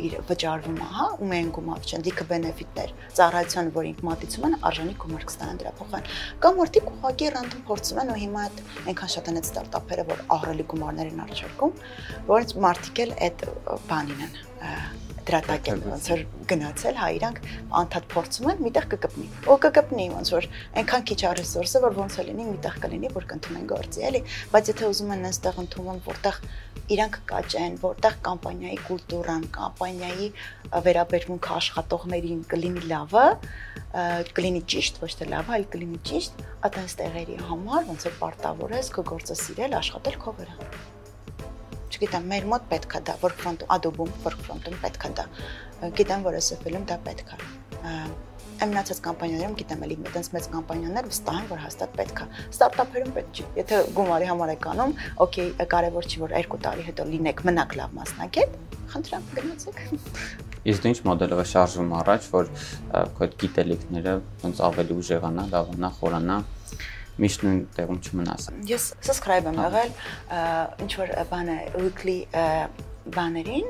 [0.03, 4.55] իր վճարվում է, հա, ու մենք գումար չեն, դիքը բենեֆիտներ, ծառայության, որ ինք մատուցում են,
[4.69, 6.09] արժանի գումար կստանան դրա փոխարեն։
[6.43, 10.25] Կամ մարդիկ ուղղակի ռանդոմ փորձում են ու հիմա այդ այնքան շատ են այդ ստարտափերը, որ
[10.38, 11.77] ահռելի գումարներ են արժարկում,
[12.33, 13.47] որ մարդիկ էլ այդ
[13.89, 14.38] բանին են
[15.23, 17.38] դրատակ են ոնց որ գնացել, հա իրանք
[17.79, 20.47] անդադ փորձում են, միտեղ կկպնի։ Ու կկպնի ոնց որ
[20.81, 24.89] այնքան քիչ ռեսուրսը, որ ոնց է լինի, միտեղ կլինի, որ կընդունեն գործի, էլի, բայց եթե
[24.91, 26.41] ուզում են այնտեղ ընդունում, որտեղ
[26.93, 30.27] իրանք կաճեն, որտեղ կամպանիայի կուլտուրան, կամպանիայի
[30.88, 33.27] վերաբերմունքը աշխատողներին կլինի լավը,
[34.39, 38.91] կլինի ճիշտ, ոչ թե լավը, այլ կլինի ճիշտ, այդպես տեղերի համար ոնց որ պարտավոր ես
[38.97, 40.58] քո գործը սիրել, աշխատել քո վրա
[41.93, 45.25] չգիտեմ, մեր մոտ պետքա դա work front Adobe-ում work front-ում պետքա դա։
[45.99, 47.38] Գիտեմ, որ SF-ում դա պետքա
[48.61, 53.13] Այն մնացած կամպանիաներում գիտեմ էլի այդպես մեծ կամպանիաներ վստահ են որ հաստատ պետք է։ Ստարտափերում
[53.17, 54.93] պետք չի։ Եթե գումարի համար եք անում,
[55.25, 58.57] օքեյ, կարևոր չի որ 2 տարի հետո լինեք մնաք լավ մասնակետ,
[58.93, 59.81] խնդրեմ գնացեք։
[60.63, 62.51] Իսկ դու ինչ մոդելով է շարժվում առաջ, որ
[63.17, 64.13] քո այդ գիտելիքները
[64.43, 66.37] ոնց ավելի ուժեղանա, լավանա, խորանա
[67.23, 69.91] միշտ նույն տեղում չմնաս։ Ես subscribe եմ եղել
[70.85, 72.17] ինչ որ բանը weekly
[73.11, 73.65] բաներին,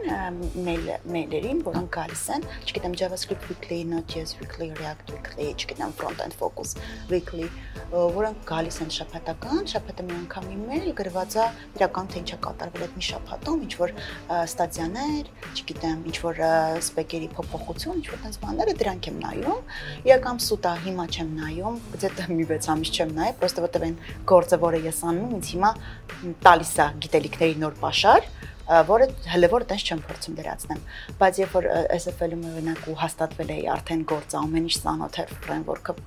[1.10, 6.76] մեյլերին, որոնք գալիս են, չգիտեմ JavaScript weekly, Node.js weekly, React weekly, չգիտեմ front-end focus
[7.10, 7.48] weekly,
[7.94, 11.48] որոնք գալիս են շաբաթական, շաբաթը մի անգամ email գրված է
[11.80, 13.96] իրական թե ինչա կատարվել այդ մի շաբաթում, ինչ որ
[14.38, 16.42] ստատյաներ, չգիտեմ, ինչ որ
[16.84, 19.74] սպեկերի փոփոխություն, ինչ որ տես բաները դրանք եմ նայում,
[20.14, 24.00] իրական սուտա հիմա չեմ նայում, գուցե մի 6 ամիս չեմ նայ, պրոստը որտեվ այն
[24.34, 25.72] գործը, որը ես անում, ինձ հիմա
[26.44, 28.32] տալիս է գիտելիքների նոր պաշար,
[28.90, 30.84] որը հələ որ տես չեմ փորձում դրացնեմ
[31.20, 35.98] բայց երբ որ SFL-ում օրինակ ու հաստատվել էի արդեն գործը ամեն ինչ ծանոթ էր ֆրեյմվորքը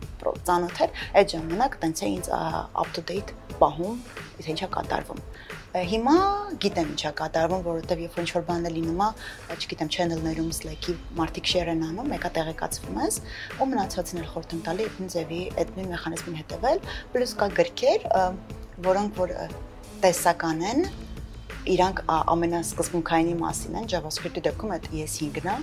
[0.49, 4.01] ծանոթ էր այդ ժամանակ տենց է ինձ up to date պահում
[4.41, 5.23] իսկ ինչա կատարվում
[5.77, 6.17] հիմա
[6.63, 9.01] գիտեմ ինչա կատարվում, որովհետև երբ որ ինչ-որ բան է լինում,
[9.57, 13.19] չգիտեմ, channel-ներում Slack-ի մարդիկ share են անում, մեկը տեղեկացվում ես,
[13.61, 16.81] ու մնացածն էլ խորտում տալի այդ ձևի, այդ նույն մեխանիզմին հետևել,
[17.13, 18.09] պլյուս կա գրքեր,
[18.87, 19.35] որոնք որ
[20.07, 20.89] տեսական են,
[21.72, 25.58] իրանք ամենասկզբունքայինի մասին են JavaScript-ի դեպքում այդ ES5-ն է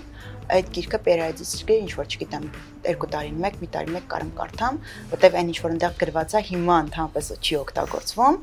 [0.54, 2.44] այդ գիրքը պերիոդիստիկը ինչ որ չգիտեմ
[2.86, 4.78] երկու տարին մեկ մի տարի մեկ կարամ կարդամ
[5.10, 8.38] որտեվ այն ինչ որ այնտեղ գրված է հիմա ընդհանրապես չի օգտագործվում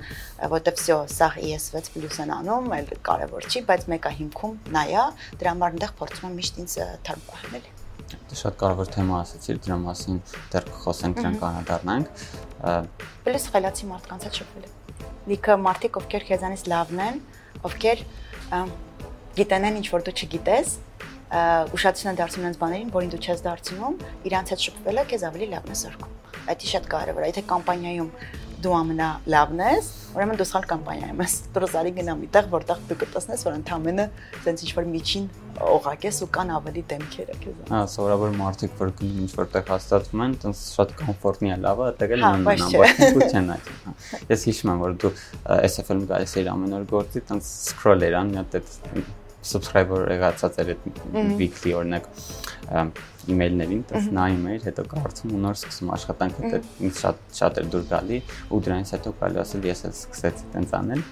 [0.55, 5.07] որտեվ всё սա ES6+ են անում այլ կարևոր չի բայց մեկը հիմքում նայա
[5.39, 7.73] դրա համար այնտեղ փորձում եմ միշտ ինձ թարմ պահել
[8.05, 10.19] Դե շատ կարևոր թեմա ասացիր, դրա մասին
[10.53, 12.23] դեռ կխոսենք, դրանք անդառնանք։
[13.25, 14.67] Պլյուս խելացի մարդկանց հետ շփվել։
[15.31, 17.19] Լիքը մարդիկ, ովքեր քեզանից լավն են,
[17.70, 18.04] ովքեր
[19.40, 20.72] գիտենեն ինչ որ դու չգիտես,
[21.30, 23.98] ուշադրություն են դարձնում այնց բաներին, որին դու չես դարձնում,
[24.30, 26.16] իրանց հետ շփվելը քեզ ավելի լավն է սարքում։
[26.50, 28.10] Դա շատ կարևոր է, եթե կամպանիայում
[28.64, 33.56] դու ամենալավն ես, ուրեմն դու սխալ կամպանիայում ես։ Դրոզարի գնա միտեղ, որտեղ դու կտեսնես, որ
[33.60, 34.06] ընդամենը
[34.44, 35.28] ցենց ինչ որ միջին
[35.60, 40.24] օղակ ես ու կան ավելի դեմքերը քեզ։ Հա, սովորաբար մարդիկ որ գնում ինչ որտեղ հաստատվում
[40.24, 42.64] են, տենց շատ կոմֆորտնի է լավ է, այդտեղ էլ բայց
[43.18, 43.70] քուչ են այդ։
[44.30, 45.12] Ես հիշում եմ, որ դու
[45.70, 50.58] SFL-ում գալիս էիր ամեն օր գործի, տենց scroll էր ան, մի հատ այդ subscriber եղածած
[50.62, 50.88] էր այդ
[51.40, 52.08] weekly օրինակ
[53.30, 57.70] email-ներին, տես նայում էր, հետո կարծում ու նոր սկսում աշխատանքը դա ինձ շատ շատ էր
[57.74, 58.18] դուր գալի
[58.50, 61.04] ու դրանից հետո կարելի ասել ես էլ սկսեցի տենց անել։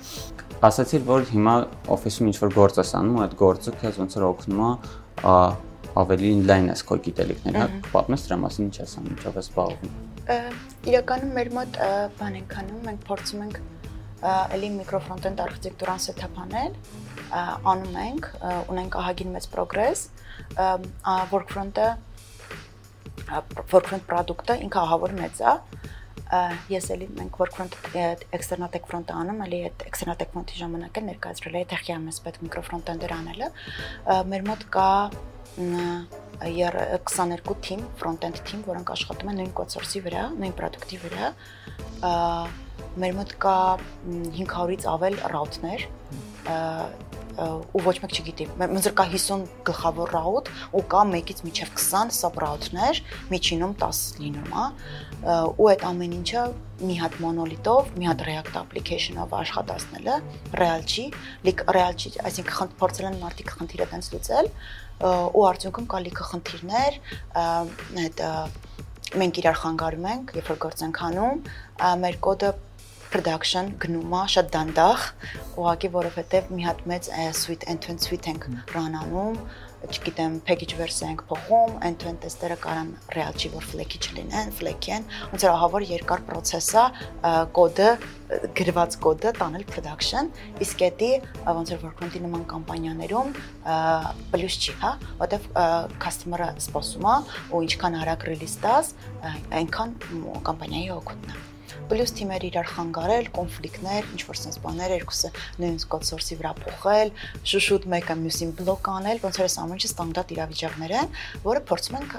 [0.69, 1.55] Ասացիր, որ հիմա
[1.95, 4.71] office-ում ինչ որ գործ ես անում, այդ գործը քեզ ոնց որ օգնում է
[5.99, 9.97] ավելի inline ես քո գիտելիքները, հա, պատմես դրա մասին ինչ ես անում, ինչով ես զբաղվում։
[10.89, 11.79] Իրականում մեր մոտ
[12.19, 13.61] բան ենք անում, մենք փորձում ենք
[14.23, 16.73] էլի միկրոֆրոնտենդ արխիտեկտուրան սեթափանել,
[17.73, 18.29] անում ենք,
[18.73, 20.09] ունենք ահագին մեծ progress,
[20.59, 21.89] workfront-ը
[23.29, 25.55] workfront product-ը ինքը ահավոր մեծ է,
[26.73, 27.73] ես էլի մենք workfront
[28.37, 33.13] external front-ը անում, էլի այդ external front-ի ժամանակ էլ ներկայացրել էի Techia MS պետք միկրոֆրոնտենդեր
[33.19, 33.49] անելը։
[34.33, 34.93] Մեր մոտ կա
[35.59, 41.33] 22 թիմ, front-end թիմ, որոնք աշխատում են նույն source-ի վրա, նույն product-ի վրա
[42.99, 43.59] մեր մոտ կա
[44.39, 45.87] 500-ից ավել ռաութներ
[47.39, 52.39] ու ոչ մեկ չգիտի։ Ոնց կա 50 գլխավոր ռաութ ու կա 1-ից մինչև 20 sub
[52.43, 54.65] ռաութներ, միջինում 10 լինում է։
[55.55, 56.43] Ու այդ ամեն ինչը
[56.89, 60.17] մի հատ մոնոլիտով, մի հատ React application-ով աշխատացնելը
[60.59, 61.07] real չի,
[61.47, 64.51] լիք real չի, այսինքն փորձել են մարդիկ խնդիրը տենց լուծել
[65.39, 67.03] ու արդյունքում կա լիքը խնդիրներ,
[68.03, 68.23] այդ
[69.19, 71.45] մենք իրար խանգարում ենք, երբ որ գործ ենք անում,
[72.03, 72.51] մեր կոդը
[73.13, 75.07] production գնում է շատ դանդաղ,
[75.59, 79.41] ուղղակի որովհետև մի հատ մեծ suite end-to-end suite ենք run-անում,
[79.87, 85.05] չգիտեմ, package version ենք փոխում, end-to-end test-երը կարան real չի որ flaky չլինեն, flaky են,
[85.31, 86.87] ոնց որ ահավոր երկար process է
[87.59, 87.91] կոդը
[88.59, 90.33] գրված կոդը տանել production,
[90.65, 91.11] իսկ էդի
[91.47, 93.31] ոնց որ workfront-ի նման կամպանիաներում
[94.35, 94.91] պլյուս չի, հա,
[95.23, 95.47] որտեվ
[96.07, 97.21] customer-ը սպասում է
[97.55, 98.93] ու ինչքան արագ release տաս,
[99.63, 99.95] այնքան
[100.51, 101.58] կամպանիայի օգուտն է
[101.91, 105.79] պլյուս թիմեր իրար խանգարել, կոնֆլիկտներ, ինչ որ sense բաներ, երկուսը նույն
[106.09, 107.13] source-ի վրա փոխել,
[107.53, 111.13] շուշուտ մեկը մյուսին բլոկ անել, ոնց որ այս ամեն ինչը ստանդարտ իրավիճակներ են,
[111.49, 112.17] որը փորձում ենք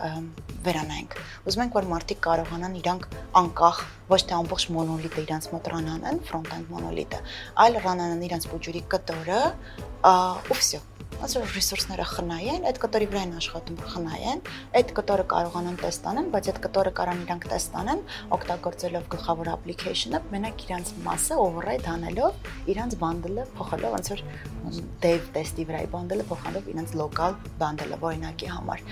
[0.69, 1.17] վերանայենք։
[1.49, 3.09] Ուզում ենք որ մարդիկ կարողանան իրանք
[3.39, 7.19] անկախ ոչ թե ամբողջ մոնոլիթը իրանց մոտ ռանանեն, front-end մոնոլիթը,
[7.63, 9.41] այլ ռանանեն իրանց բուջուրի կտորը,
[9.99, 10.81] ու վсё
[11.19, 14.41] ոնց որ ռեսուրսները խնայեն, այդ կտորի վրա են աշխատում խնայեն,
[14.79, 18.03] այդ կտորը կարողանան տեստանեն, բայց այդ կտորը կարան իրանք տեստանեն,
[18.37, 22.35] օգտագործելով գլխավոր application-ը, մենակ իրանց մասը override անելով,
[22.73, 24.23] իրանց bundle-ը փոխելով, ոնց որ
[25.03, 28.83] dev test-ի վրայի bundle-ը փոխանելով իրանց local bundle-ը օրինակի համար։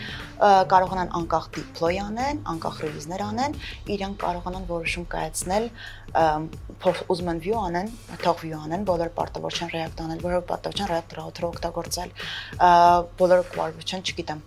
[0.72, 3.58] Կարողանան անկախ deploy անեն, անկախ release-ներ անեն,
[3.98, 5.70] իրանք կարողանան որոշում կայացնել
[7.12, 7.90] ուզում են view անեն,
[8.24, 12.14] թող view անեն, բոլոր պարտավոր չեն React անել, բոլոր պարտավոր չեն React router օգտագործել,
[13.20, 14.46] բոլորը կարողություն չգիտեմ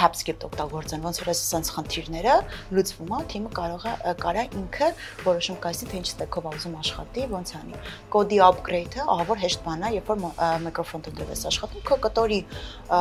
[0.00, 2.34] TypeScript օգտագործեն, ոնց որ այսպես խնդիրները
[2.76, 4.88] լուծվում է, թիմը կարող է կարա ինքը
[5.26, 7.80] որոշում կայսի թե ինչ ստեքով ուզում աշխատի, ոնց անի։
[8.12, 10.20] Կոդի upgrade-ը ահա որ հեշտ բան է, երբ որ
[10.66, 12.40] microfront-ով ես աշխատում, քո կտորի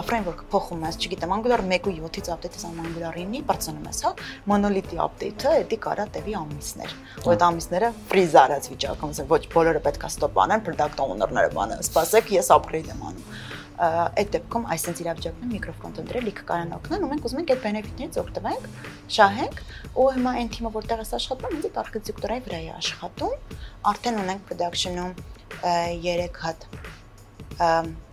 [0.10, 4.14] framework-ը փոխում ես, չգիտեմ, Angular 1.7-ից update-ից Angular 9-ի բարձրանում ես, հա,
[4.52, 10.08] monolith-ի update-ը, դա կարա տևի ամիսներ։ Ու այդ ամիսները freeze արած վիճակում, ոչ բոլորը պետք
[10.08, 15.54] է stop անեն, product owner-ները բանը, սպասեք, ես upgrade եմ անում այդ դեպքում այսպես իրավիճակներում
[15.56, 18.68] միկրոֆոնտները լիքը կարան օգնեն ու մենք ուզում ենք այդ բենեֆիտներից օգտվենք,
[19.16, 19.64] շահենք
[20.00, 23.36] ու հիմա այն թիմը որտեղ է աշխատում, ինձ արքիտեկտուրայի վրա է աշխատում,
[23.92, 25.12] արդեն ունենք production-ում
[25.66, 26.70] 3 հատ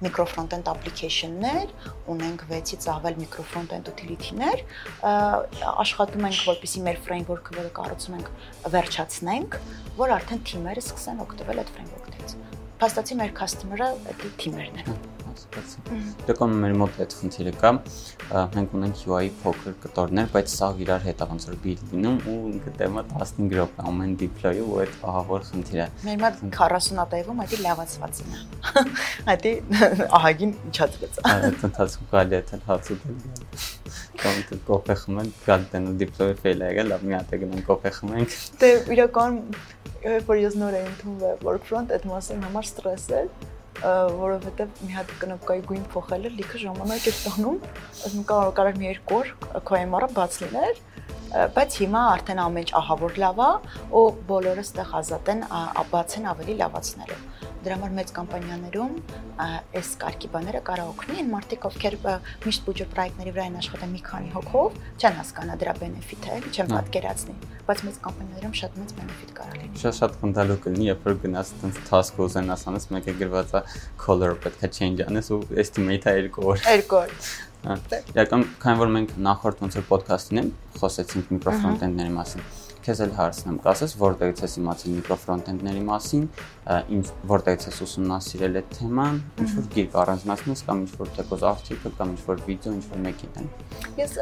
[0.02, 1.70] microfrontend application-ներ,
[2.06, 4.62] ունենք 6-ից ավել microfrontend utility-ներ,
[5.02, 8.30] աշխատում ենք որպեսզի մեր framework-ը, որը կառուցում ենք,
[8.76, 9.58] վերջացնենք,
[9.98, 12.38] որ արդեն թիմերը սկսեն օգտվել այդ framework-ից։
[12.82, 15.96] Փաստացի մեր customer-ը այդ թիմերն են հասկացա։
[16.28, 17.70] Դեկոն մեր մոտ այդ խնդիրը կա։
[18.52, 22.36] Մենք ունենք UI փոքր կտորներ, բայց սա իրար հետ է ոնց որ բիտ լինում ու
[22.52, 27.60] ինքը դեմը 15 րոպե ամեն դիպլոյը ու այդ ահավոր խնդիրը։ Մեր մոտ 40 ատեղում այդի
[27.66, 28.42] լավացվածին է։
[29.32, 29.54] Այդի
[30.20, 33.20] ահագին իջացված։ Այդ ընթացքում գալի է թել հաց ու դել։
[34.22, 37.38] Կամ դու կոֆե խմեն, գալ դեն ու դիպլոյը ֆեյլ ա եղել, լավ մի հատ է
[37.42, 39.38] գնում կոֆե խմենք։ Դե իրական
[40.02, 43.28] երբ որ ես նոր եմ ընդունվել work front, այդ մասին համար ստրես էր,
[43.82, 47.58] որովհետև մի հատ կնոպկայի գույն փոխելը լիքը ժամանակ է ստանում,
[48.06, 49.32] ասում կարող կարող մի երկու օր
[49.82, 50.82] MR-ը բաց լիներ,
[51.56, 53.50] բայց հիմա արդեն ամեն ինչ ահավոր լավ է
[53.96, 55.44] ու բոլորը ստեղ ազատ են
[55.92, 57.20] բացեն ավելի լավացնելու
[57.62, 58.94] դրա համար մեծ կամպանիաներում
[59.78, 61.96] այս կարգի բաները կարող օգնի այն մարդիկ ովքեր
[62.42, 67.36] միշտ բյուջետ պրոյեկտների վրա են աշխատում մի քանի հոգով չեն հասկանա դրա բենեֆիթը չեն պատկերացնի
[67.68, 71.54] բայց մեծ կամպանիաներում շատ մեծ բենեֆիտ կարող լինի շատ շատ խնդալու կլինի երբ որ գնաս
[71.62, 73.62] այդպես task ուզենաս անես մեկը գրված է
[74.02, 77.16] color պետք է change անես ու estimate-ը երկու օր երկու օր
[77.62, 80.48] Իրական, քանի որ մենք նախորդ ոնց որ ոդքասթին եմ
[80.80, 82.42] խոսեցինք միկրոֆրոնտենդների մասին
[82.82, 86.24] քեզ էլ հարցնեմ, կասես որտեղից ես իմացել միկրոֆրոնտենդների մասին,
[86.62, 91.96] ինչ որտեղից ես ուսումնասիրել այդ թեման, ինչ որ գիրք առանձնացնես կամ ինչ որ տեկոզ արտիկլ
[91.98, 93.50] կամ ինչ որ վիդեո, ինչ որ մեկին են։
[93.98, 94.14] Ես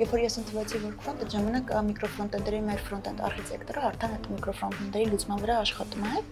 [0.00, 5.42] երբ որ ես ընդվեցի workfront, այդ ժամանակ միկրոֆրոնտենդերի մեր ֆրոնտենդ արխիտեկտորը արդեն այդ միկրոֆրոնտենդերի լուծման
[5.42, 6.22] վրա աշխատում էր,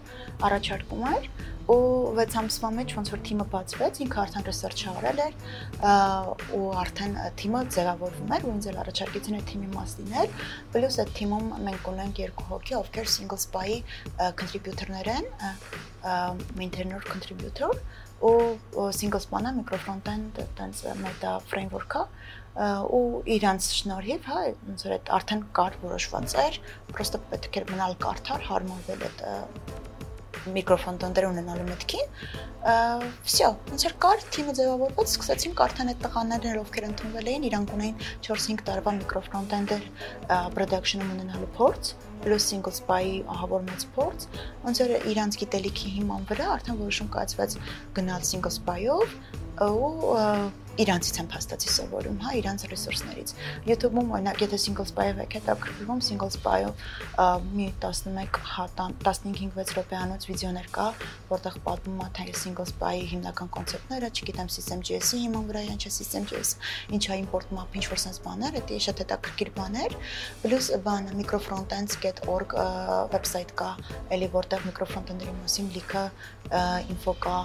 [0.49, 1.29] առաջարկում էր
[1.71, 1.77] ու
[2.19, 5.35] 6 ամսվա մեջ ոնց որ թիմը բացվեց, ինքը արդեն research արել էր
[6.57, 10.35] ու արդեն թիմը ձևավորվում էր ու ինձ էլ առաջարկեցին այդ թիմի մաս լինել,
[10.75, 13.79] պլյուս այդ թիմում մենք ունենք երկու հոգի, ովքեր single spy
[14.41, 15.31] contributor-ներ են,
[16.59, 17.73] maintainer contributor
[18.21, 22.03] ու single span-ը microfrontend տենց meta framework-ը
[22.93, 23.05] ու
[23.37, 26.59] իրանց շնորհիվ, հա, ոնց որ այդ արդեն կար որոշված էր,
[26.91, 29.23] պրոստը պետք էր մնալ կարդար, հարմարվել այդ
[30.51, 32.07] միկրոֆոն տոնդեր ունենալու մտքին,
[33.25, 37.99] վсё, ոնց որ կար թիմը ձևավորված, սկսեցինք արդեն այդ տղաներն ովքեր ընդունվել էին, իրանք ունեին
[38.29, 39.85] 4-5 տարվա միկրոֆոն տոնդեր
[40.57, 41.93] production-ում ունենալու փորձ,
[42.25, 44.27] plus single spy-ի ահավոր մեծ փորձ,
[44.65, 47.61] ոնց որ իրանց գիտելիքի հիման վրա արդեն որոշում կայացվեց
[48.01, 49.17] գնալ single spy-ով
[49.61, 53.33] ու իրանցից եմ փաստացի սովորում, հա, իրանց ռեսուրսներից։
[53.69, 56.85] YouTube-ում օրինակ եթե single spy-ով եք հետաքրքրվում, single spy-ով
[57.59, 60.87] մի 11 հատան 15-6 րոպեանոց վիդեոներ կա,
[61.33, 66.55] որտեղ պատմում է թե single spy-ի հիմնական կոնցեպտները, չգիտեմ system.js-ի հիման վրա ինչ է system.js,
[66.97, 69.99] ինչ է import map, ինչ որ sense բաներ, դա շատ հետաքրքիր բաներ,
[70.47, 71.19] plus բանը
[72.11, 72.55] microfrontends.org
[73.11, 73.69] վեբսայթ կա,
[74.15, 76.03] էլի որտեղ microfrontend-երի մասին լիքը
[76.95, 77.37] ինֆո կա,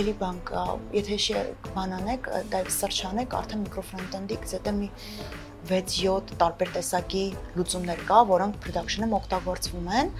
[0.00, 0.64] էլի բան կա,
[0.96, 1.42] եթե
[1.74, 4.88] բանան անեք, դա search անեք, արդեն միկրոֆրոնտենդի գտե մի
[5.70, 7.22] 6-7 տարբեր տեսակի
[7.56, 10.10] լուծումներ կա, որոնք production-ում օգտագործվում են։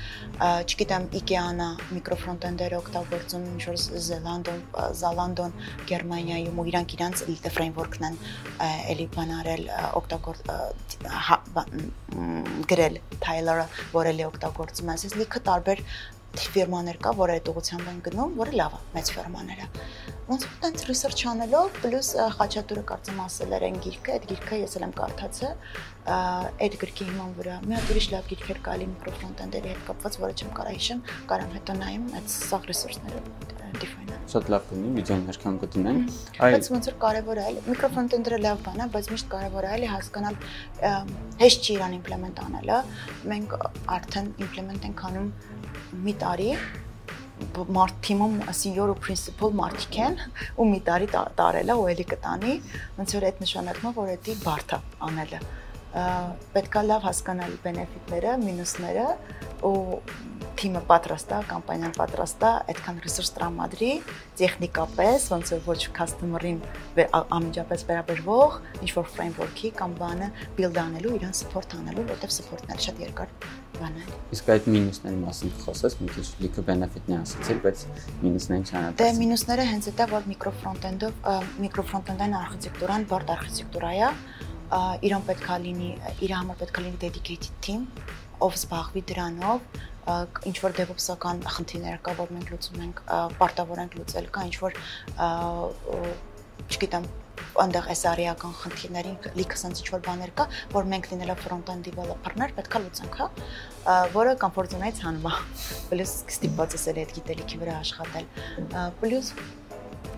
[0.42, 4.62] Չգիտեմ, IKEA-նա միկրոֆրոնտենդեր օգտագործում ինչ որ Զելանդոն,
[5.02, 5.56] Զալանդոն,
[5.90, 8.18] Գերմանիայում ու իրանք իրանց լիքը framework-ն են
[8.94, 9.64] էլի բանարել
[10.02, 11.38] օգտագործ հա,
[12.72, 15.84] գրել Tyler-ը, որ էլի օգտագործում են։ Այսինքն լիքը տարբեր
[16.32, 19.66] ֆիրմաներ կա, որ այդ ուղղությամբ են գնում, որը լավ է, մեծ ֆիրմաները։
[20.32, 24.76] Ոնց որ տենց research անելով, պլյուս Խաչատուրը կարծեմ ասել էր այն գիրքը, այդ գիրքը ես
[24.78, 25.54] էլ եմ կարդացել,
[26.62, 30.38] այդ գրքի հիման վրա։ Մի հատ ուրիշ լավ գիրք էր կալի միկրոֆրոնտենդերի հետ կապված, որը
[30.40, 33.50] չեմ կարա հիշեմ, կարամ հետո նայեմ այդ սաղ resource-ները
[33.82, 36.00] define-ը։ Շատ լավ կլինի վիդեոներ կամ կդնեն։
[36.42, 40.38] Այ բայց ոնց որ կարևոր է, միկրոֆրոնտենդերը լավ բան է, բայց միշտ կարևոր է հասկանալ
[41.42, 42.78] հեշտ չի իրան իմպլեմենտ անելը։
[43.32, 43.56] Մենք
[43.96, 45.28] արդեն իմպլեմենտ ենք անում
[45.92, 46.50] մի տարի
[47.76, 50.20] մարդ թիմում CEO-ը principal մարդիկ են
[50.56, 52.54] ու մի տարի տարել է ու էլի կտանի
[53.00, 55.40] ոնց որ այդ նշանակում է որ դա բարդ է անելը
[55.92, 59.06] պետքա լավ հասկանալ բենեֆիտները, մինուսները
[59.68, 59.80] ու
[60.62, 63.90] թիմը պատրաստ է, կամպանիան պատրաստ է, այդքան ռեսուրս տրամադրի,
[64.40, 66.62] տեխնիկապես, ոնց որ ոչ customer-ին
[67.22, 72.82] անմիջապես վերաբերվող ինչ որ framework-ի կամ բանը build անելու, իրան support անելու, որտեղ support-ն էլ
[72.88, 73.36] շատ երկար
[73.82, 77.84] բան է։ Իսկ այդ մինուսների մասին խոսես, մի քիչ լիքը benefit-ն ասացիր, բայց
[78.22, 81.12] մինուսներին չանա։ Դե մինուսները հենց դա որ միկրո ֆրոնտենդով
[81.66, 84.10] միկրո ֆրոնտենդային արխիտեկտուրան բարդ արխիտեկտուրա է,
[84.72, 85.88] իրոն պետքա լինի,
[86.24, 87.82] իր համար պետքա լինի dedicated team,
[88.42, 89.66] ով զբաղվի դրանով,
[90.48, 93.02] ինչ որ DevOps-ական խնդիրներ կա, որ մենք լուծում ենք,
[93.38, 94.78] պարտավոր ենք լուծել, կա ինչ որ
[96.72, 97.06] չգիտեմ,
[97.62, 102.82] այնտեղ SRE-ական խնդիրներին լիքը sense ինչ որ բաներ կա, որ մենք լինելով front-end developer-ներ պետքա
[102.84, 103.28] լուծենք, հա,
[104.14, 105.34] որը comfort zone-ից հանում է։
[105.92, 108.30] Պլյուս ստիպված ես էլ այդ գիտելիքի վրա աշխատել։
[109.02, 109.32] Պլյուս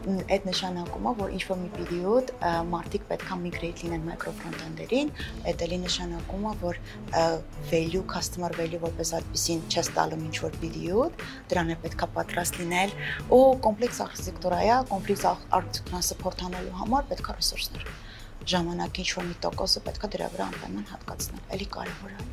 [0.05, 2.33] այդ նշանակում է, որ ինչ որ մի պերիոդ
[2.71, 5.13] մարդիկ պետքա միգրեյտ լինեն մայկրո ֆրոնտենդերին,
[5.51, 6.81] այդ էլի նշանակում է, որ
[7.73, 12.97] value customer value որպես այդպեսին չես տալում ինչ որ պերիոդ, դրան է պետքա պատրաստ լինել,
[13.33, 17.93] ու կոմպլեքս արխիտեկտուրա է, կոմպլեքս արխիտեկտուրան անելու համար պետքա ռեսուրսներ
[18.45, 22.27] ժամանակի ինչ որ մի տոկոսը պետքա դրա վրա անպայման հատկացնել։ Էլի կարևոր է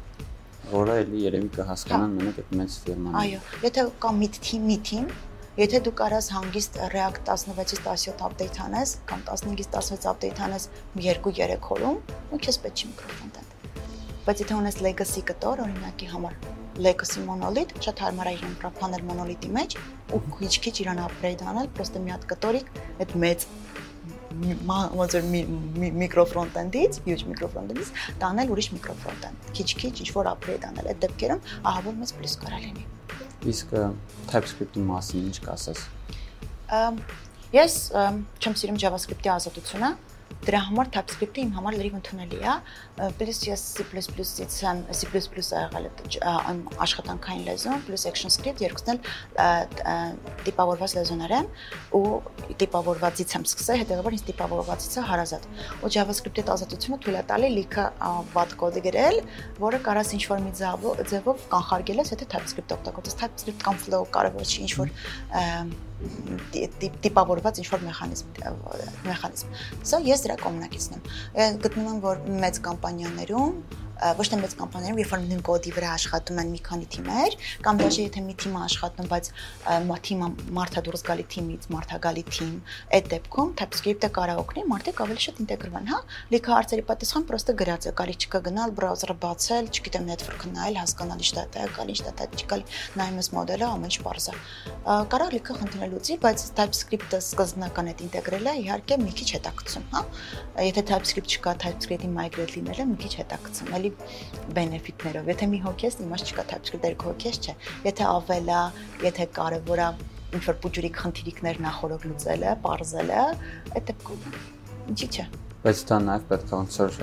[0.71, 5.07] որը էլի երևի կհասկանան մենակ այդ մեծ ֆիրման։ Այո, եթե կա մի թիմ, մի թիմ,
[5.59, 11.57] Եթե դու կարաս հանգիստ React 16-ից 17 update անես կամ 15-ից 16 update անես 2-3
[11.75, 11.97] օրում,
[12.31, 13.65] ու քեզ պետք չի միկրոֆոնտենտ։
[14.27, 16.37] Բայց եթե ունես legacy կտոր, օրինակի համար
[16.87, 19.75] legacy monolith, շատ հարմար է իրեն պրոփանել monolith-ի մեջ
[20.15, 22.71] ու քիչ-քիչ իրան upgrade անել, պրոստը մի հատ կտորիկ
[23.03, 23.45] այդ մեծ
[24.71, 25.27] ոնց որ
[25.99, 27.91] միկրոֆրոնտենդից, huge միկրոֆրոնտենդից
[28.23, 32.63] տանել ուրիշ միկրոֆրոնտենդ։ Քիչ-քիչ ինչ որ upgrade անել այդ դեպքերում, ահա որ մեծ պլյուս կարա
[32.63, 32.89] լինի։
[33.41, 33.71] Իսկ
[34.29, 35.79] TypeScript-ի մասին ինչ կասես։
[37.55, 39.89] Ես չեմ սիրում JavaScript-ի ազատությունը,
[40.41, 42.53] Դրա համար TypeScript-ը իմ համար լրիվ ընդունելի է։
[43.19, 45.91] Պլյուս ես C++-ից եմ C++-ը եղել է
[46.85, 48.99] աշխատանքային լեզուն, պլյուս ActionScript երկուսն էլ
[50.47, 51.49] տիպավորված լեզուներ են
[51.97, 52.03] ու
[52.61, 55.47] տիպավորվածից եմ սկսել, հետեւաբար ինձ տիպավորվածիցը հարազատ։
[55.81, 57.85] Ու JavaScript-ի ազատությունը թույլ է տալի լիքը
[58.33, 59.21] վատ կոդ գրել,
[59.61, 64.65] որը կարաս ինչ-որ մի ձևով կանխարգել ես, եթե TypeScript օգտագործես, TypeScript կամ Flow կարևոր չի
[64.65, 64.93] ինչ-որ
[67.03, 68.31] տիպավորված ինչ-որ մեխանիզմ
[69.07, 69.55] մեխանիզմ։
[69.91, 73.55] Սա ես դրա կողմնակիցն եմ։ Գտնում եմ, որ մեծ կամպանիաներում
[74.01, 77.35] ոչ թե մեծ կամպանիաներում, երբ որ նույն կոդի վրա աշխատում են մի քանի թիմեր,
[77.65, 79.29] կամ դաժե եթե մի թիմը աշխատում, բայց
[80.01, 82.55] թիմը մարդա դուրս գալի թիմից, մարդա գալի թիմ,
[82.97, 85.99] այդ դեպքում TypeScript-ը կարող օգնի մարդիկ ավելի շատ ինտեգրվեն, հա։
[86.31, 91.21] Լիքը հարցերի պատասխան պրոստը գրած է, կարի չկա գնալ բրաուզերը բացել, չգիտեմ network-ը նայել, հասկանալ
[91.21, 92.57] ինչ դատա է, գալի ինչ դատա չկա,
[93.01, 94.33] նայում ես մոդելը, ամեն ինչ բարձա։
[95.11, 100.01] Կարող լիքը խնդիրներ լուծի, բայց TypeScript-ը սկզբնական այդ ինտեգրելը իհարկե մի քիչ հետաքրքրում, հա։
[100.71, 103.90] Եթե TypeScript չկա, TypeScript-ի migrate լինելը մի քիչ հետաքրքրում, էլի
[104.57, 107.55] բենեֆիտներով։ Եթե մի հոգի ես, իմաստ չկա TypeScript երկու հոգի ես, չէ։
[107.87, 108.61] Եթե ավել է,
[109.07, 109.89] եթե կարևոր է
[110.31, 113.23] ինչ որ փոճուրիկ խնդիրիկներ նախորդ լուծելը, parzելը,
[113.75, 114.21] այդ դեպքում
[114.91, 115.25] ինչի՞ չէ։
[115.61, 117.01] Բայց դա նաև պետք է ոնց որ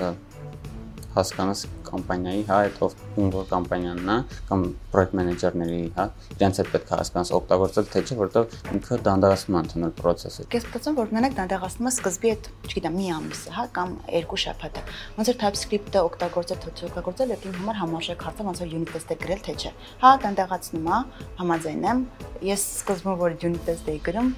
[1.15, 4.17] հասկանաս կամպանիայի, հա, այդ ով ում որ կամպանիանն է
[4.49, 9.57] կամ պրոյեկտ մենեջերների, հա, իրենց հետ պետք է հասկանաս օգտագործել թե չէ, որովհետև ինքը դանդաղացում
[9.57, 13.95] է ընդունել process-ը։ Ես մտածում որ մենակ դանդաղացումը սկզբի այդ, չգիտեմ, մի ամիսը, հա, կամ
[14.19, 14.85] երկու շաբաթը։
[15.17, 18.93] Ոնց որ TypeScript-ը օգտագործել, թե օգտագործել, այդ իմ համար համարժեք հարց է, ոնց որ unit
[18.95, 21.01] test-ը գրել, թե չէ։ Հա, դանդաղացնում է,
[21.39, 22.05] համաձայն եմ։
[22.49, 24.33] Ես սկզբում որ unit test էի գրում,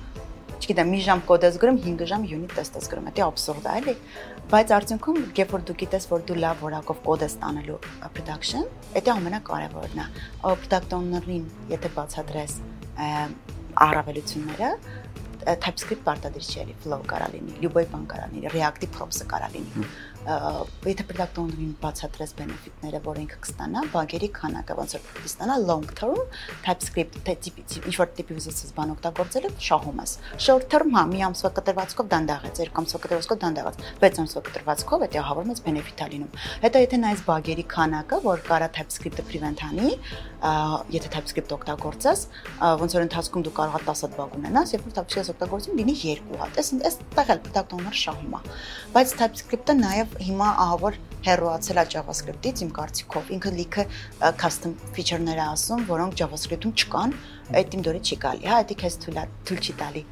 [0.61, 3.73] չգիտեմ, մի ժամ կոդ ես գրում, 5 ժամ unit test ես գրում, դա абսուրդ է,
[3.81, 3.95] էլի։
[4.51, 7.77] Բայց արդյունքում, երբ որ դու գիտես, որ դու լավ որակով կոդ ես տանելու
[8.17, 10.07] production, դա ամենակարևորն է։
[10.43, 12.57] Product owner-ին, եթե բացատրես
[13.85, 14.71] առավելությունները,
[15.41, 19.87] TypeScript պարտադիր էլի, Flow կարա լինի, Luboi բան կարա լինի, React-ի props-ը կարա լինի
[20.21, 21.05] եթե
[21.41, 26.19] owner-ին բացատրես benefit-ները, որ ինքը կստանա, բագերի քանակը ոնց որ կստանա long term
[26.65, 30.13] TypeScript տիպի ինչ որ տիպի վիզուցից բան օգտագործելը շահում ես։
[30.45, 35.23] Short term հա մի ամսվա կտրվածքով դանդաղեց, երկու ամսվա կտրվածքով դանդաղեց, 6 ամսվա կտրվածքով դա
[35.31, 39.89] հավոր մեծ benefit-ա լինում։ Հետո եթե նայես բագերի քանակը, որ կարա TypeScript-ը prevent անի,
[40.91, 42.23] եթե TypeScript օգտագործես,
[42.81, 45.95] ոնց որ ընթացքում դու կարող ես 10 հատ բаг ունենաս, երբ որ TypeScript օգտագործում լինի
[46.01, 47.41] 2 հատ։ Այս այս տեղ էլ
[47.77, 48.41] owner շահում է։
[48.95, 53.85] Բայց TypeScript-ը նաև հիմա ահավոր հերոացել է JavaScript-ից իմ կարծիքով։ Ինքը լիքը
[54.41, 57.17] custom feature-ներ է ասում, որոնք JavaScript-ում չկան,
[57.61, 60.05] այդ իմ դորի չի գալի, հա, դա քեզ թույլ թույլ չի տալի։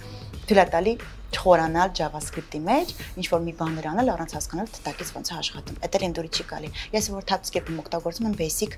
[0.45, 0.93] Թույլ է տալի
[1.29, 5.79] չխորանալ JavaScript-ի մեջ, ինչ որ մի բաներ անել առանց հասկանալ թե տակից ոնց է աշխատում։
[5.85, 8.77] Էդ էլ ինդուրի չի գալի։ Ես որ TypeScript-ում օգտագործում եմ basic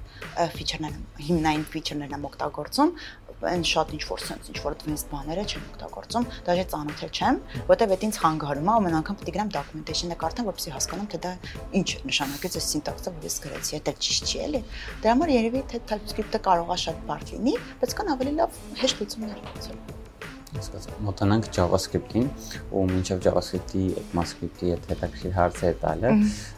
[0.58, 2.96] feature-ներն, հիմնային feature-ներն եմ օգտագործում,
[3.42, 7.40] այն շատ ինչ որ sense, ինչ որ advanced բաները չեմ օգտագործում, դաժե ծանոթ չեմ,
[7.72, 11.22] որտեվ այդ ինձ խանգարում է, ամեն անգամ պետք է գրեմ documentation-ը կարդամ, որպեսզի հասկանամ թե
[11.26, 11.32] դա
[11.82, 14.62] ինչ նշանակեց այս syntax-ը, որ ես գրեցի, դա ճիշտ չի էլի։
[15.02, 19.04] Դրա համար երևի թե TypeScript-ը կարող է շատ բարդ լինի, բայց կան ավելի լավ հեշտ
[19.06, 19.44] լուծումներ
[20.58, 22.28] հասկացա։ Մոտենանք JavaScript-ին,
[22.72, 26.12] ու մինչև JavaScript-ի ECMAScript-ի հետ հետաքրքիր հարց է տալը,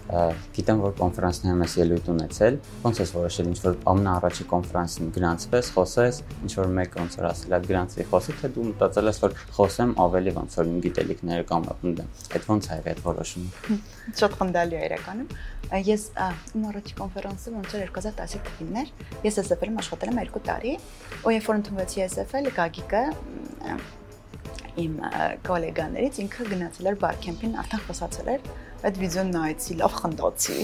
[0.04, 6.20] գիտեմ, որ կոնֆերանսներում ես ելույթ ունեցել, ոնց ես որոշել ինչ որ ամենաառաջի կոնֆերանսին գրանցվես, խոսես,
[6.43, 9.95] ինչ որ մեկ ոնց որ ասել, այդ գրանցի խոսի, թե դու մտածել ես, որ խոսեմ
[10.04, 13.80] ավելի ոնց որ իմ գիտելիքները կամ ապնդեմ։ Այդ ոնց է այդ որոշումը։
[14.20, 15.34] Շատ խնդալի է իրականում։
[15.74, 16.04] Ես
[16.54, 18.89] իմ առաջի կոնֆերանսը ոնց որ 2010 թվականին էր,
[19.24, 20.74] ես SFL-ում աշխատել եմ 2 տարի,
[21.24, 23.04] ու երբ որ ընդունվեցի SFL, Գագիկը
[24.82, 24.93] իմ
[25.45, 28.47] գոլեգաներից ինքը գնացել էր բարքեմփին, արդեն խոսացել էր
[28.84, 30.55] այդ վիդեոն նայեցի, լավ խնդացի։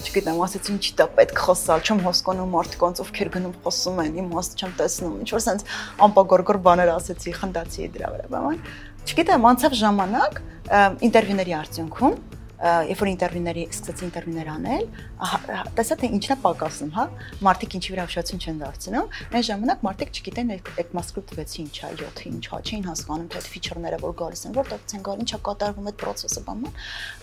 [0.00, 4.58] Չգիտեմ, ասեցի ինչի՞ դա պետք խոսալ, չեմ հոսկոնում մարդիկ ոնց ովքեր գնում խոսում են, իմաստ
[4.58, 8.60] չեմ տեսնում։ Ինչ որ sense անպագորգոր բաներ ասեցի, խնդացի դրա վրա, բան։
[9.06, 10.42] Չգիտեմ, անցավ ժամանակ
[11.06, 12.18] ինտերվյուների արդյունքում
[12.60, 14.82] երբ որ ինտերվյուների սկսեցի ինտերվյուներ անել,
[15.78, 17.04] տեսա թե ինչն է պակասում, հա,
[17.46, 22.26] մարդիկ ինչի վրա ուշադրություն չեն դարձնում, այն ժամանակ մարդիկ չգիտեն այդ մասկրիպտ 6-ի ինչա, 7-ի
[22.30, 25.98] ինչա, չէին հասկանում թե այդ ֆիչերները որ գալիս են, որտեղից են գալի, ինչա կատարվում այդ
[26.04, 26.72] process-ը բանը,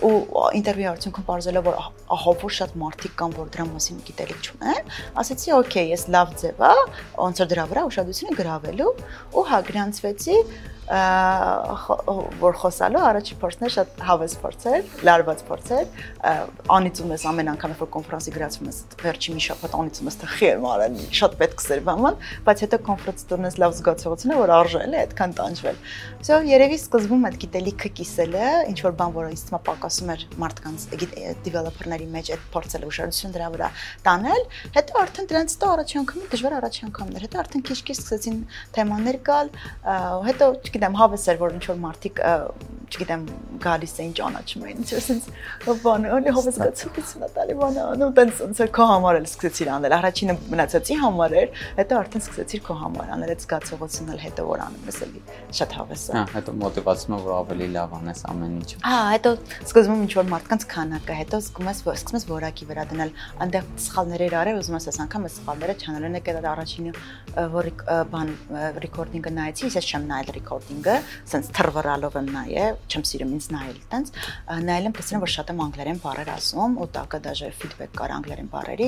[0.08, 0.14] ու
[0.58, 1.78] ինտերվյուի արդյունքում բարձելով որ
[2.18, 6.66] ահա որ շատ մարդիկ կան, որ դրա մասին գիտելիք չունեն, ասեցի, օքեյ, ես լավ ձև,
[6.66, 6.74] հա,
[7.18, 8.92] ոնց որ դրա վրա ուշադրությունը գրավելու
[9.38, 10.38] ու հա գրանցվեցի
[10.93, 15.87] որ խոսալու առաջի փորձն է շատ հավես փորձեր, լարված փորձեր,
[16.77, 20.49] անիծում ես ամեն անգամ որ կոնֆերանսի գրացում ես վերջի մի շաբաթ անիծում ես թե խի
[20.53, 24.93] եմ արել, շատ պետք էր բաման, բայց հետո կոնֆերանսը դուրնես լավ զգացողություն է, որ արժել
[24.93, 25.77] է այդքան տանջվել։
[26.23, 30.21] Всё, երևի սկզբում այդ գիտելիքը կիսելը, ինչ որ բան, որը ինձ թվում է պակասում էր
[30.43, 30.87] մարդկանց
[31.47, 33.69] դիվելոպերների մեջ այդ փորձել ուշադրություն դրա վրա
[34.07, 34.43] տանել,
[34.77, 38.39] հետո արդեն դրանց հետո առաջի անգամը դժվար առաջի անգամներ, հետո արդեն քիչ-քիչ սկսեցին
[38.77, 39.53] թեմաներ գալ,
[40.29, 42.20] հետո չգիտեմ, հավես էր, որ ինչ որ մարդիկ,
[42.88, 43.24] չգիտեմ,
[43.58, 45.26] գալիս էին ճանաչում էին, ինչ ասենց
[45.84, 49.72] բանը, օլի հավես գացողություն է տալի բանը, ու տենց ոնց էր քո համար էլ սկսեցիր
[49.76, 54.46] անել։ Առաջինը մնացածի համար էր, հետո արդեն սկսեցիր քո համար անել այդ զգացողությունն էլ հետո
[54.48, 55.22] որ անում ես էլի
[55.58, 59.34] շատ հավես է։ Հա, հետո մոտիվացումը որ ավելի լավ անես ամեն ինչը։ Հա, հետո
[59.68, 63.12] սկզբում ինչ որ մարդկանց քանակը, հետո սկսում ես սկսում ես որակի վրա դնել,
[63.48, 66.92] այնտեղ սխալներ էր արել, ուզում ես անգամ այս սխալները նեք այդ առաջինը
[67.58, 67.70] որ
[68.12, 68.32] բան
[68.84, 70.96] ռեկորդինգը նայեցի, ես չեմ նայել ռեկորդ ռեկորդինգը,
[71.28, 74.12] ասենց թռվռալով եմ նայել, չեմ սիրում ինձ նայել տենց,
[74.68, 78.50] նայել եմ տեսնում որ շատ եմ անգլերեն բառեր ասում, ու տակը դաժե ֆիդբեք կար անգլերեն
[78.52, 78.88] բառերի,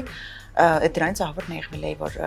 [0.60, 2.22] դրանից ահավոր նեղվել էի որ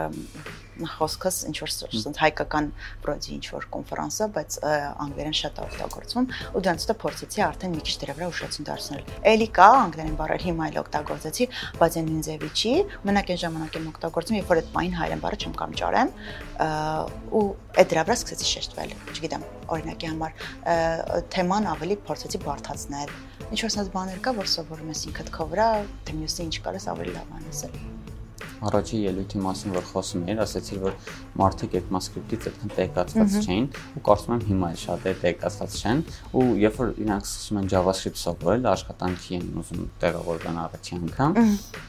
[0.72, 2.68] խոսքս ինչ որ ասենց հայկական
[3.04, 4.56] բրոդի ինչ որ կոնֆերանսը, բայց
[5.04, 9.02] անգլերեն շատ օգտագործվում ու դրանից հետո փորձեցի արդեն մի քիչ դրա վրա ուշադրություն դարձնել։
[9.32, 11.48] Էլի կա անգլերեն բառեր հիմա էլ օգտագործեցի,
[11.82, 12.72] բայց այն ինձևի չի,
[13.08, 16.12] մենակ այն ժամանակ եմ օգտագործում, երբ որ այդ մայն հայերեն բառը չեմ կարող ճարեմ,
[17.32, 17.44] ու
[17.82, 20.36] այդ դրա վրա սկսեցի շեշտվել։ Չգիտեմ, օրինակի համար
[21.32, 23.16] թեման ավելի փորձեցի բարթացնել։
[23.52, 25.68] Ինչ որ sense բաներ կա, որ սովորում ես ինքդ քո վրա,
[26.08, 27.66] թե մյուսը ինչ կարես ավելի լավ անես
[28.68, 30.96] առաջի ելույթի մասին որ խոսում էիր, ասացիր որ
[31.42, 36.02] մարդիկ այդ մասկրիպտից այդքան տեղեկացված չէին ու կարծում եմ հիմա էլ շատ է տեղեկացված չեն
[36.32, 41.38] ու երբ որ իրանք սկսում են JavaScript սովորել, աշխատանքի են ուզում տեղավորվեն առաջի անգամ,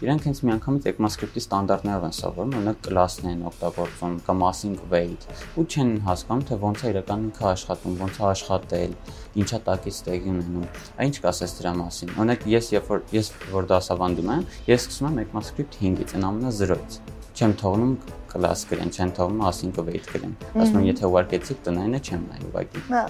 [0.03, 5.27] իրանք հենց միանգամից ECMAScript-ի ստանդարտներով են սովորում, օրինակ class-ն են օգտագործում կամ async wait
[5.57, 8.95] ու չեն հասկանում թե ոնց է իրականում ինքը աշխատում, ոնց է աշխատել,
[9.39, 10.65] ինչա տակից տեղի ունենում։
[11.07, 15.21] Ինչ կասես դրա մասին։ Օրինակ ես երբ որ ես որ դասավանդում եմ, ես սկսում եմ
[15.23, 16.99] ECMAScript 5-ից, այն ամենա 0-ից
[17.34, 17.93] չեմ թողնում
[18.29, 22.84] կլաս գրեն, չեմ թողնում async wait գրեն։ Ասում եմ, եթե ուղարկեցիք տնայինը չեմ նայ ուղակի։
[22.93, 23.03] Հա։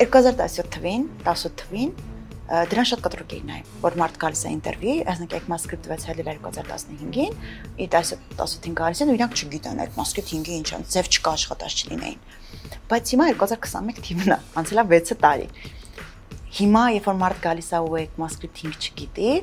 [0.00, 1.90] 2017 թվին, 18 թվին
[2.50, 7.36] դրան շատ կտրուկ էի նայում, որ մարդ գալիս է ինտերվյուի, այսինքն ECMAScript 6 հելել 2015-ին,
[7.78, 12.24] ի 10-18-ին գալիս են ու իրանք չգիտեն այդ 5-ի ինչ է, ձև չկա աշխատած չլինեին։
[12.90, 15.46] Բայց հիմա 2021 թիվն է, անցել է 6 տարի։
[16.50, 19.34] Հիմա երբ որ մարդ գալիս է ու ECMAScript 5 չգիտի,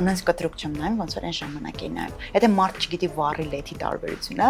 [0.00, 3.76] անոնց կտրուկ չեմ նայում, ոնց որ այն ժամանակ էի նայում։ Եթե մարդ չգիտի վառի լեթի
[3.82, 4.48] տարբերությունը,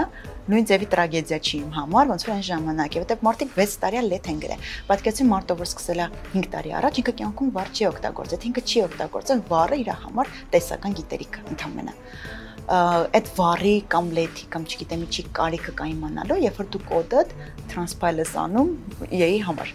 [0.55, 4.05] նույն ձևի տրագեդիա չի իմ համար, ոնց որ այն ժամանակ է, որտեղ մարդիկ 6 տարի
[4.15, 6.09] լեթ են գրել։ Պատկերացրու մարդը որ սկսել է
[6.39, 10.99] 5 տարի առաջ, ինքը կյանքում վառ չի օգտագործել, ինքը չի օգտագործել վառը իր համար տեսական
[11.03, 16.85] գիտելիք ընդհանրապես այդ վառի կամ լեթի կամ չգիտեմ ինչի կարիքը կա իմանալու, երբ որ դու
[16.89, 17.39] կոդդ
[17.75, 18.77] transpile-ս անում
[19.13, 19.75] EA համար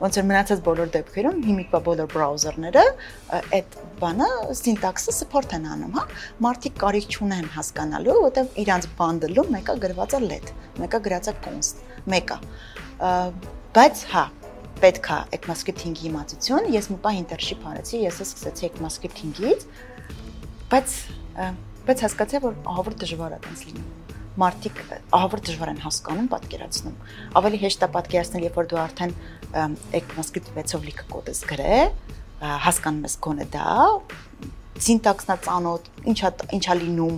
[0.00, 2.84] ոնց որ մնացած բոլոր դեպքերում հիմիկվա բոլոր բրաուզերները
[3.58, 4.28] այդ բանը
[4.60, 6.04] սինտաքսը support են անում, հա։
[6.46, 11.84] Մարդիկ կարիք չունեն հասկանալու, որովհետև իրանց bundle-ում մեկը գրված է let, մեկը գրած է const,
[12.14, 12.40] մեկը։
[13.76, 14.26] Բայց հա,
[14.80, 19.66] պետք է ECMAScript 5-ի իմացություն, ես մի պահ internship արեցի, ես սկսեցի ECMAScript 5-ից,
[20.72, 20.98] բայց
[21.90, 23.99] բայց հասկացա, որ ահավոր դժվար է տենց լինում
[24.38, 26.96] մարդիկ ահավոր դժվար են հասկանում, պատկերացնում։
[27.40, 29.14] Ավելի հեշտ է պատկերացնել, երբ որ դու արդեն
[30.00, 31.90] ECMAScript 6-ով լիքը կոդ ես գրել,
[32.40, 33.74] հասկանում ես գոնե դա,
[34.80, 37.16] սինտաքսնա ծանոթ, ինչա ինչա լինում,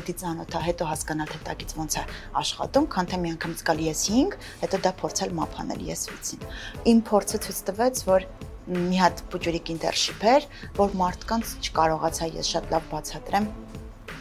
[0.00, 2.04] էդի ծանոթա, հետո հասկանալ թե տակից ոնց է
[2.40, 6.48] աշխատում, քան թե միանգամից գալ ես 5, հետո դա փորձել մափանել ես 6-ին։
[6.94, 8.26] Իմ փորձը ցույց տվեց, որ
[8.64, 10.48] մի հատ բուջուրիկ ինտերշիփ էր,
[10.80, 13.50] որ մարդկանց չկարողացա ես շատ լավ բացատրեմ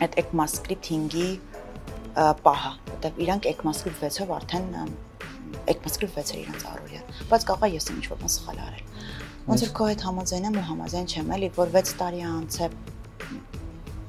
[0.04, 1.30] այդ ECMAScript 5-ի
[2.14, 4.68] պահը, որտեղ իրանք ECMAScript 6-ով արդեն
[5.74, 8.84] ECMAScript 6-ը իրանք առօրյա, բայց կարող է ես ինչ-որ բան սխալ արել
[9.44, 12.68] Ոնց որ քո հետ համաձայն եմ ու համաձայն չեմ, էլի, որ 6 տարի անց է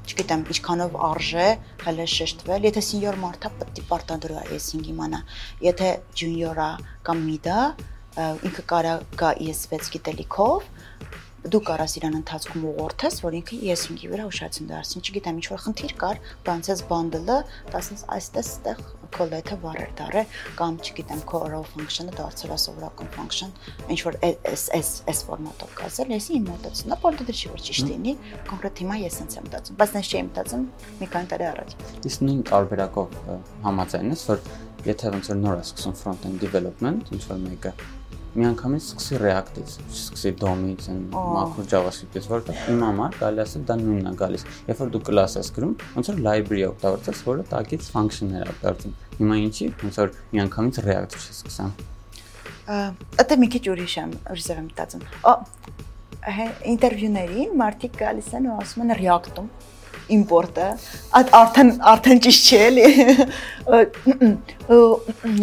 [0.05, 1.47] չգիտեմ, ինչքանով արժե
[1.81, 5.19] հələ շեշտվել, եթե սենյոր մարդա պետք է պարտադրի այս 5 իմանա։
[5.65, 5.89] Եթե
[6.21, 6.69] ջունիորա
[7.09, 7.57] կամ միդա,
[8.47, 10.69] ինքը կարա գա ES6 գիտելիքով,
[11.45, 15.93] դու կարաս իրան ընթացքում ուղղորդես, որ ինքը ES5-ի վրա ուշադրություն դարձնի։ Չգիտեմ, ինչ որ խնդիր
[16.01, 17.37] կար, բանցես բանդլը,
[17.75, 18.81] դասես այստեղ ստեղ
[19.15, 20.23] collate-ը վառեր դարը
[20.59, 23.53] կամ չգիտեմ, քո row function-ը դարձել է սովորական function,
[23.93, 27.91] ինչ որ այս այս այս ֆորմատով կազել, էսի իմ մոտեցումն է, բոլորը դրի որ ճիշտ
[27.93, 28.15] լինի,
[28.49, 30.65] կոնկրետ հիմա ես ինձ եմ մտածում, բայց նենց չէի մտածում
[30.99, 31.75] մի քանի տարի առաջ։
[32.11, 33.19] Իսկ նույն տարբերակով
[33.65, 34.43] համաձայն ես, որ
[34.85, 37.71] եթե ոնց որ նոր է սկսում front-end development, ինչ որ մեկը
[38.35, 44.13] միանգամից սկսի React-ից, սկսի DOM-ից, macro JavaScript-ից, որովհետև իմ համար կարելի ասել դա նույնն է
[44.21, 48.95] գալիս։ Երբ որ դու class ես գրում, ոնց որ library օգտագործես, որը տակից function-ներ դարձում։
[49.19, 51.75] Հիմա ինչի, ոնց որ միանգամից React չի սկսեմ։
[53.21, 55.33] Ըտե մի քիչ ուրիշ եմ, ուրիշ եմ մտածում։ Ո
[56.25, 59.49] ինտերվյուներին մարդիկ գալիս են ու ասում են React-ում
[60.15, 60.65] իմպորտը,
[61.39, 62.85] արդեն արդեն ճիշտ չէ էլի։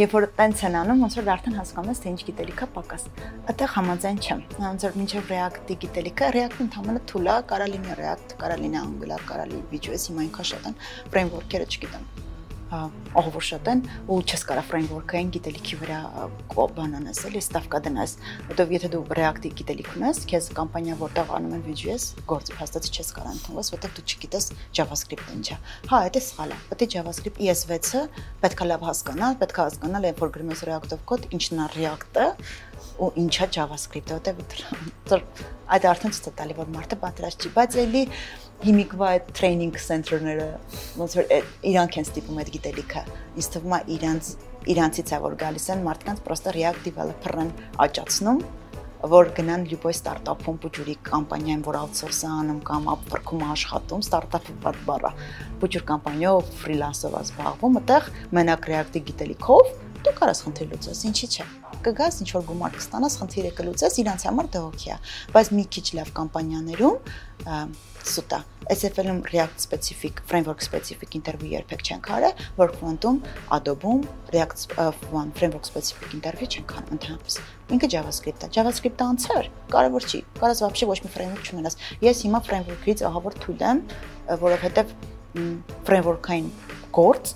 [0.03, 3.03] Երբ որ տենց են անում, ոնց որ արդեն հասկանում ես, թե ինչ գիտելիքա պակաս։
[3.53, 8.37] Այդտեղ համաձայն չեմ։ Ոնց որ մինչև React-ի գիտելիքը, React-ը ընդհանրապես թուլ է, կարա լինի React,
[8.43, 10.79] կարա լինի Angular, կարա լինի Vue.js, հիմա ինքա շատ են
[11.15, 12.32] ֆրեյմվորքերը չգիտեմ
[12.73, 15.99] ահավոր շատ են ու չես կարա ֆրեյմվորքային գիտելիքի վրա
[16.53, 18.15] բանանես, էլի ստավկա դնաս։
[18.49, 23.13] Որտեվ եթե դու React-ի գիտելիք ունես, քեզ կամպանիա որտեղ անում են Vue.js, գործի հաստատ չես
[23.19, 24.49] կարա ընդունես, որտեղ դու չգիտես
[24.79, 25.59] JavaScript-ը ինչա։
[25.93, 28.03] Հա, դա սխալ է։ Պետք է JavaScript ES6-ը
[28.43, 32.29] պետքա լավ հասկանալ, պետքա հասկանալ, երբ որ գրում ես React-ով կոդ, ինչն է React-ը
[33.03, 35.23] ու ինչա JavaScript-ը, որտեղ
[35.73, 38.03] այդ արդեն ցույց է տալի, որ մարդը պատրաստ չի, բայց էլի
[38.63, 40.49] հիմիկվա այդ training center-ները
[41.01, 41.31] ոնց որ
[41.73, 43.03] իրանք են ստիպում այդ գիտելիքը
[43.43, 44.29] ինձ թվում է իրանց
[44.73, 47.51] իրանցից է որ գալիս են մարդկանց պրոստը react developer-ն
[47.87, 48.43] աճացնում
[49.13, 55.11] որ գնան լյուբոյ ստարտափում բուջուրի կամպանիայում որ outsource-ը անում կամ ապվրքում աշխատում ստարտափը բադ բառա
[55.63, 59.73] բուջուր կամպանիայով ֆրիլանսով զբաղվում այդտեղ մենակ react-ի գիտելիքով
[60.06, 61.46] դու կարաս խնդիր լուծես ինչի՞ չէ
[61.88, 65.00] կգաս ինչ որ գումար կստանաս խնդիրը կլուծես իրանց համար դա օքեյ է
[65.36, 66.98] բայց մի քիչ լավ կամպանիաներում
[68.08, 73.20] սուտա SFL-ում React specific, framework specific interview երբեք չենք արել, work front-ում,
[73.58, 74.02] Adobe-ում
[74.34, 74.76] React
[75.16, 77.38] one framework specific interview չենք անում ընդհանրապես։
[77.78, 83.06] Ինքը JavaScript-ը, JavaScript-ը անցար, կարևոր չի։ Կարաս вообще ոչ մի framework չունենաս։ Ես հիմա framework-ից
[83.12, 83.84] ահավոր թույլ եմ,
[84.44, 84.96] որովհետև
[85.88, 86.52] framework-ային
[86.98, 87.36] գործ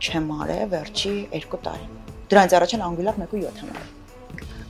[0.00, 1.86] չեմ արել վերջի 2 տարի։
[2.32, 3.92] Դրանից առաջ էլ Angular 1.7 եմ արել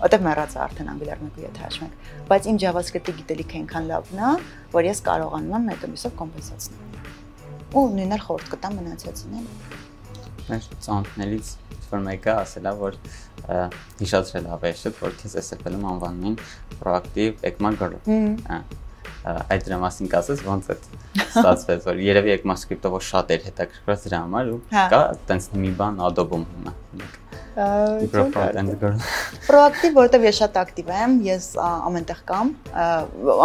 [0.04, 4.32] որտեղ մեռած է արդեն Angular 1.7 հաշվենք, բայց իմ JavaScript-ի գիտելիքը այնքան լավն է,
[4.74, 7.08] որ ես կարողանում եմ մեկը մյուսով կոմպենսացնել։
[7.74, 9.46] Ու նույնն էլ խորտ կտամ մնացածին
[10.44, 11.50] Մեր ծանոթներից
[11.88, 12.98] որ մեկը ասելա, որ
[14.02, 16.36] հիշացրել ավեշը, որ քեզ SFL-ում անվանում են
[16.74, 17.96] proactive ECMA girl։
[18.50, 18.58] Հա
[19.24, 20.76] այդ դրա մասին կասես ոնց է
[21.24, 25.00] ստացվեց որ երևի ECMAScript-ով շատ էր հետաքրքրած դրա համար ու հա։ կա
[25.30, 26.74] տենց մի բան Adobe-ում հիմա
[29.46, 32.50] Պրոակտիվ, որովհետև ես շատ ակտիվ եմ, ես ամենտեղ կամ,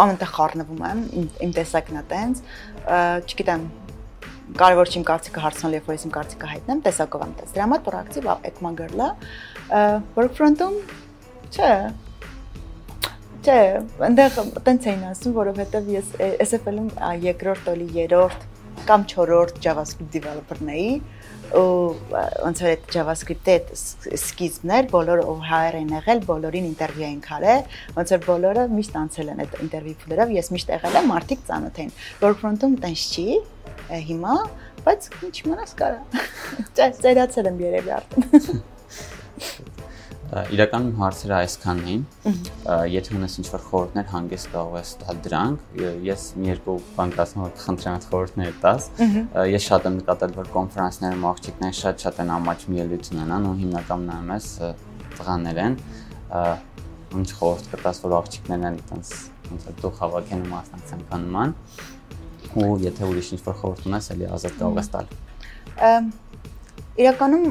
[0.02, 1.04] ամենտեղ խառնվում եմ,
[1.46, 2.42] իմ տեսակն է տենց,
[3.30, 3.68] չգիտեմ,
[4.58, 7.66] կարևոր չի իմ կարծիքը հարցնել, երբ որ ես իմ կարծիքը հայտնեմ, տեսակով եմ տես։ Դրա
[7.68, 9.08] համար պրոակտիվ Ekman Girl-ը
[10.18, 10.78] workfront-ում
[11.54, 11.70] չէ,
[13.40, 13.60] Չէ,
[14.04, 14.34] այնտեղ
[14.66, 16.08] տենց էին ասում, որովհետև ես
[16.44, 16.88] SFL-ում
[17.24, 18.42] երկրորդ օլի, երրորդ
[18.88, 20.90] կամ չորրորդ JavaScript developer-ն էի,
[21.56, 21.62] ու
[22.12, 23.70] ոնց որ այդ JavaScript-ի այդ
[24.18, 28.98] սկիզբն էր, բոլոր ով հայեր են եղել, բոլորին ինտերվյու են կարել, ոնց որ բոլորը միշտ
[29.00, 31.94] անցել են այդ ինտերվյու փուլերով, ես միշտ եղել եմ, մարդիկ ծանոթ են։
[32.26, 33.26] Workfront-ում տենց չի,
[34.10, 34.36] հիմա,
[34.84, 36.28] բայց ինչ մնաս կարա։
[37.00, 38.62] ծերացել եմ երևի արդեն
[40.30, 42.02] իրականում հարցերը այսքանն էին։
[42.92, 47.52] Եթե ունես ինչ-որ խորհուրդներ, հանգիստ կարող ես տալ դրանք։ Ես մի երկու բան կասեմ, որ
[47.64, 48.86] խնդրեմ այդ խորհուրդները տաս։
[49.50, 54.30] Ես շատ եմ նկատել, որ կոնֆերանսներում աղջիկներ շատ-շատ են ամաչում ելույթ ունենան ու հիմնականում նայում
[54.36, 54.46] ես
[55.18, 55.74] տղաներ են
[57.10, 59.08] ինչ խորհուրդ կտաս, որ աղջիկներն են այտենց
[59.50, 61.54] ոնց է դու հավաքեն ու մասնակցեն կանման
[62.60, 65.06] ու եթե ուրիշ ինչ-որ խորհուրդ ունես, էլի ազատ կարող ես տալ։
[67.00, 67.46] Իրականում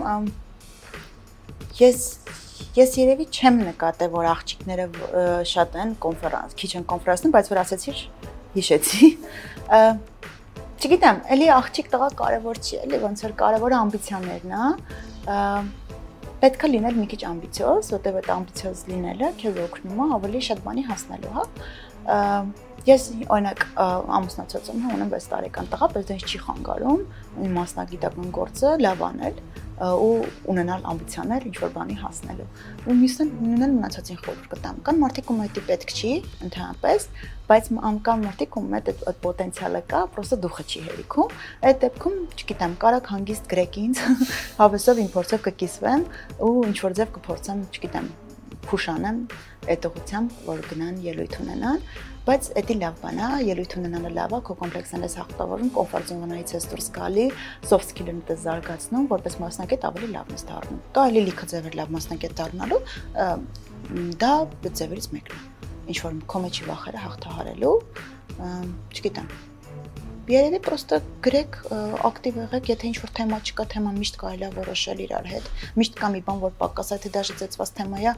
[1.79, 1.99] ես
[2.79, 4.85] ես երևի չեմ նկատել, որ աղջիկները
[5.49, 8.01] շատ են կոնֆերանս, քիչ են կոնֆերանսում, բայց որ ասեցիր,
[8.55, 9.09] հիշեցի։
[10.79, 14.63] Չգիտեմ, էլի աղջիկ տղա կարևոր չի, էլի ոնց որ կարևորը ամբիցիաներն է
[16.39, 20.83] պետքա լինել մի քիչ ամբիցիոզ, որտեղ այդ ամբիցիոզ լինելը քեզ օգնում է ավելի շատ բանի
[20.87, 21.43] հասնելու, հա։
[22.89, 23.63] Ես օրինակ
[24.17, 27.01] ամուսնացած եմ, հա, ունեմ 6 տարեկան տղա, բայց դա չի խանգարում
[27.45, 29.41] իմ մասնագիտական գործը լավ անել
[29.79, 30.15] ու
[30.51, 32.47] ունենալ ամբիցիաներ ինչ որ բանի հասնելու։
[32.89, 36.11] Ու մյուսն նույնն մնացածին խորհուրդ կտամ։ Կան մարդիկ, ում դա պետք չի
[36.49, 37.05] ընդհանրապես,
[37.49, 41.35] բայց անկան մարդիկ, ում այդ այդ պոտենցիալը կա, պրոստը դուխը չի հերիքում։
[41.69, 44.03] Այդ դեպքում, չգիտեմ, կարակ հանգիստ գրեք ինձ,
[44.59, 46.03] հավեսով իմ փորձով կկիսվեմ
[46.49, 48.11] ու ինչ որ ձև կփորձեմ, չգիտեմ,
[48.69, 49.19] փուշանեմ
[49.69, 51.79] այդ ուղությամբ, որ գնան ելույթ ունենան,
[52.29, 56.53] բայց դա լավ բան է, ելույթ ունենալը լավ է, քո կոմպլեքսն ես հաղթավորում, կոմֆորտ զոնայից
[56.53, 57.25] ես դուրս գալի,
[57.65, 61.93] soft skill-ն դες զարգացնում, որպես մասնակետ ավելի լավն ես դառնում։ Կա էլի լիքը ձևեր լավ
[61.97, 62.81] մասնակետ դառնալու,
[64.21, 64.33] դա
[64.69, 65.43] ձևերից մեկն է։
[65.89, 67.75] Ինչ որ քո մեջի վախերը հաղթահարելու,
[68.93, 69.31] չգիտեմ,
[70.28, 71.56] Երևի պրոստը գրեք,
[72.08, 75.50] ակտիվ եղեք, եթե ինչ-որ թեմա չկա, թեման միշտ կարելի է որոշել իրար հետ։
[75.80, 78.14] Միշտ կա մի բան, որ պակաս, եթե դաժե ծեծված թեմա է,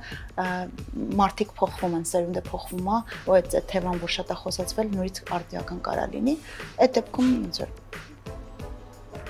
[1.18, 5.82] մարդիկ փոխվում են, սերունդը փոխվում է, ու այդ թեման, որ շատ է խոսացվել, նորից արդիական
[5.90, 6.36] կարա լինի։
[6.86, 7.74] Այդ դեպքում ոնց որ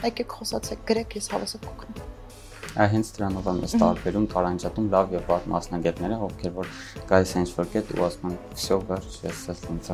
[0.04, 2.04] եկեք խոսացեք, գրեք, ես հավասար կօգնեմ
[2.76, 6.74] հենց դրանով եմ ես տարբերում տարանջատում լավ եւ վատ մասնագետները, ովքեր որ
[7.08, 9.90] գայս ինչ որ կետ ու ասում են, «Всё, վերջ, ես ես ոնց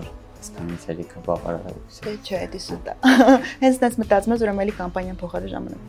[0.93, 1.75] էլի կբավարար է։
[2.05, 2.95] Դե չէ, դա սուտ է։
[3.63, 5.81] Հենց դες մտածում ես, ուրեմն էլի կամպանիան փոխարի ժամանակ։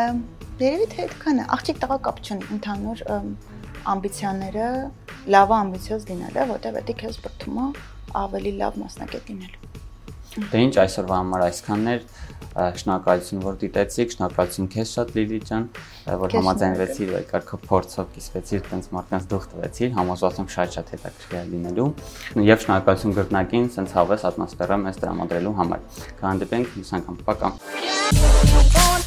[0.00, 0.20] Ամ
[0.66, 3.02] երևի թե այդքան է։ Աղջիկ տղա կապ չունի, ընդհանուր
[3.96, 4.68] ամբիցիաները
[5.36, 7.66] լավ ամբիցիոզ լինելը, որտեղ դա քեզ բրթում է
[8.26, 9.85] ավելի լավ մասնակետ լինելու։
[10.36, 12.02] Դե ինչ այսօրվա համար այսքաններ
[12.56, 15.64] շնորհակալություն որ դիտեցիք, շնորհակալություն քեզ շատ Լիլի ջան,
[16.22, 21.88] որ համաձայնվեցիր եկար քո փորձով կիսվեցիր, տենց մարդկանց դուխ տվեցիր, համոզված եմ շատ-շատ հետաքրքիր լինելու։
[22.48, 25.84] Եվ շնորհակալություն գրկնակին, սենց հավես ատմոսֆերա մեզ տրամադրելու համար։
[26.22, 29.05] Կհանդիպենք մյուս անգամ։ Պակա։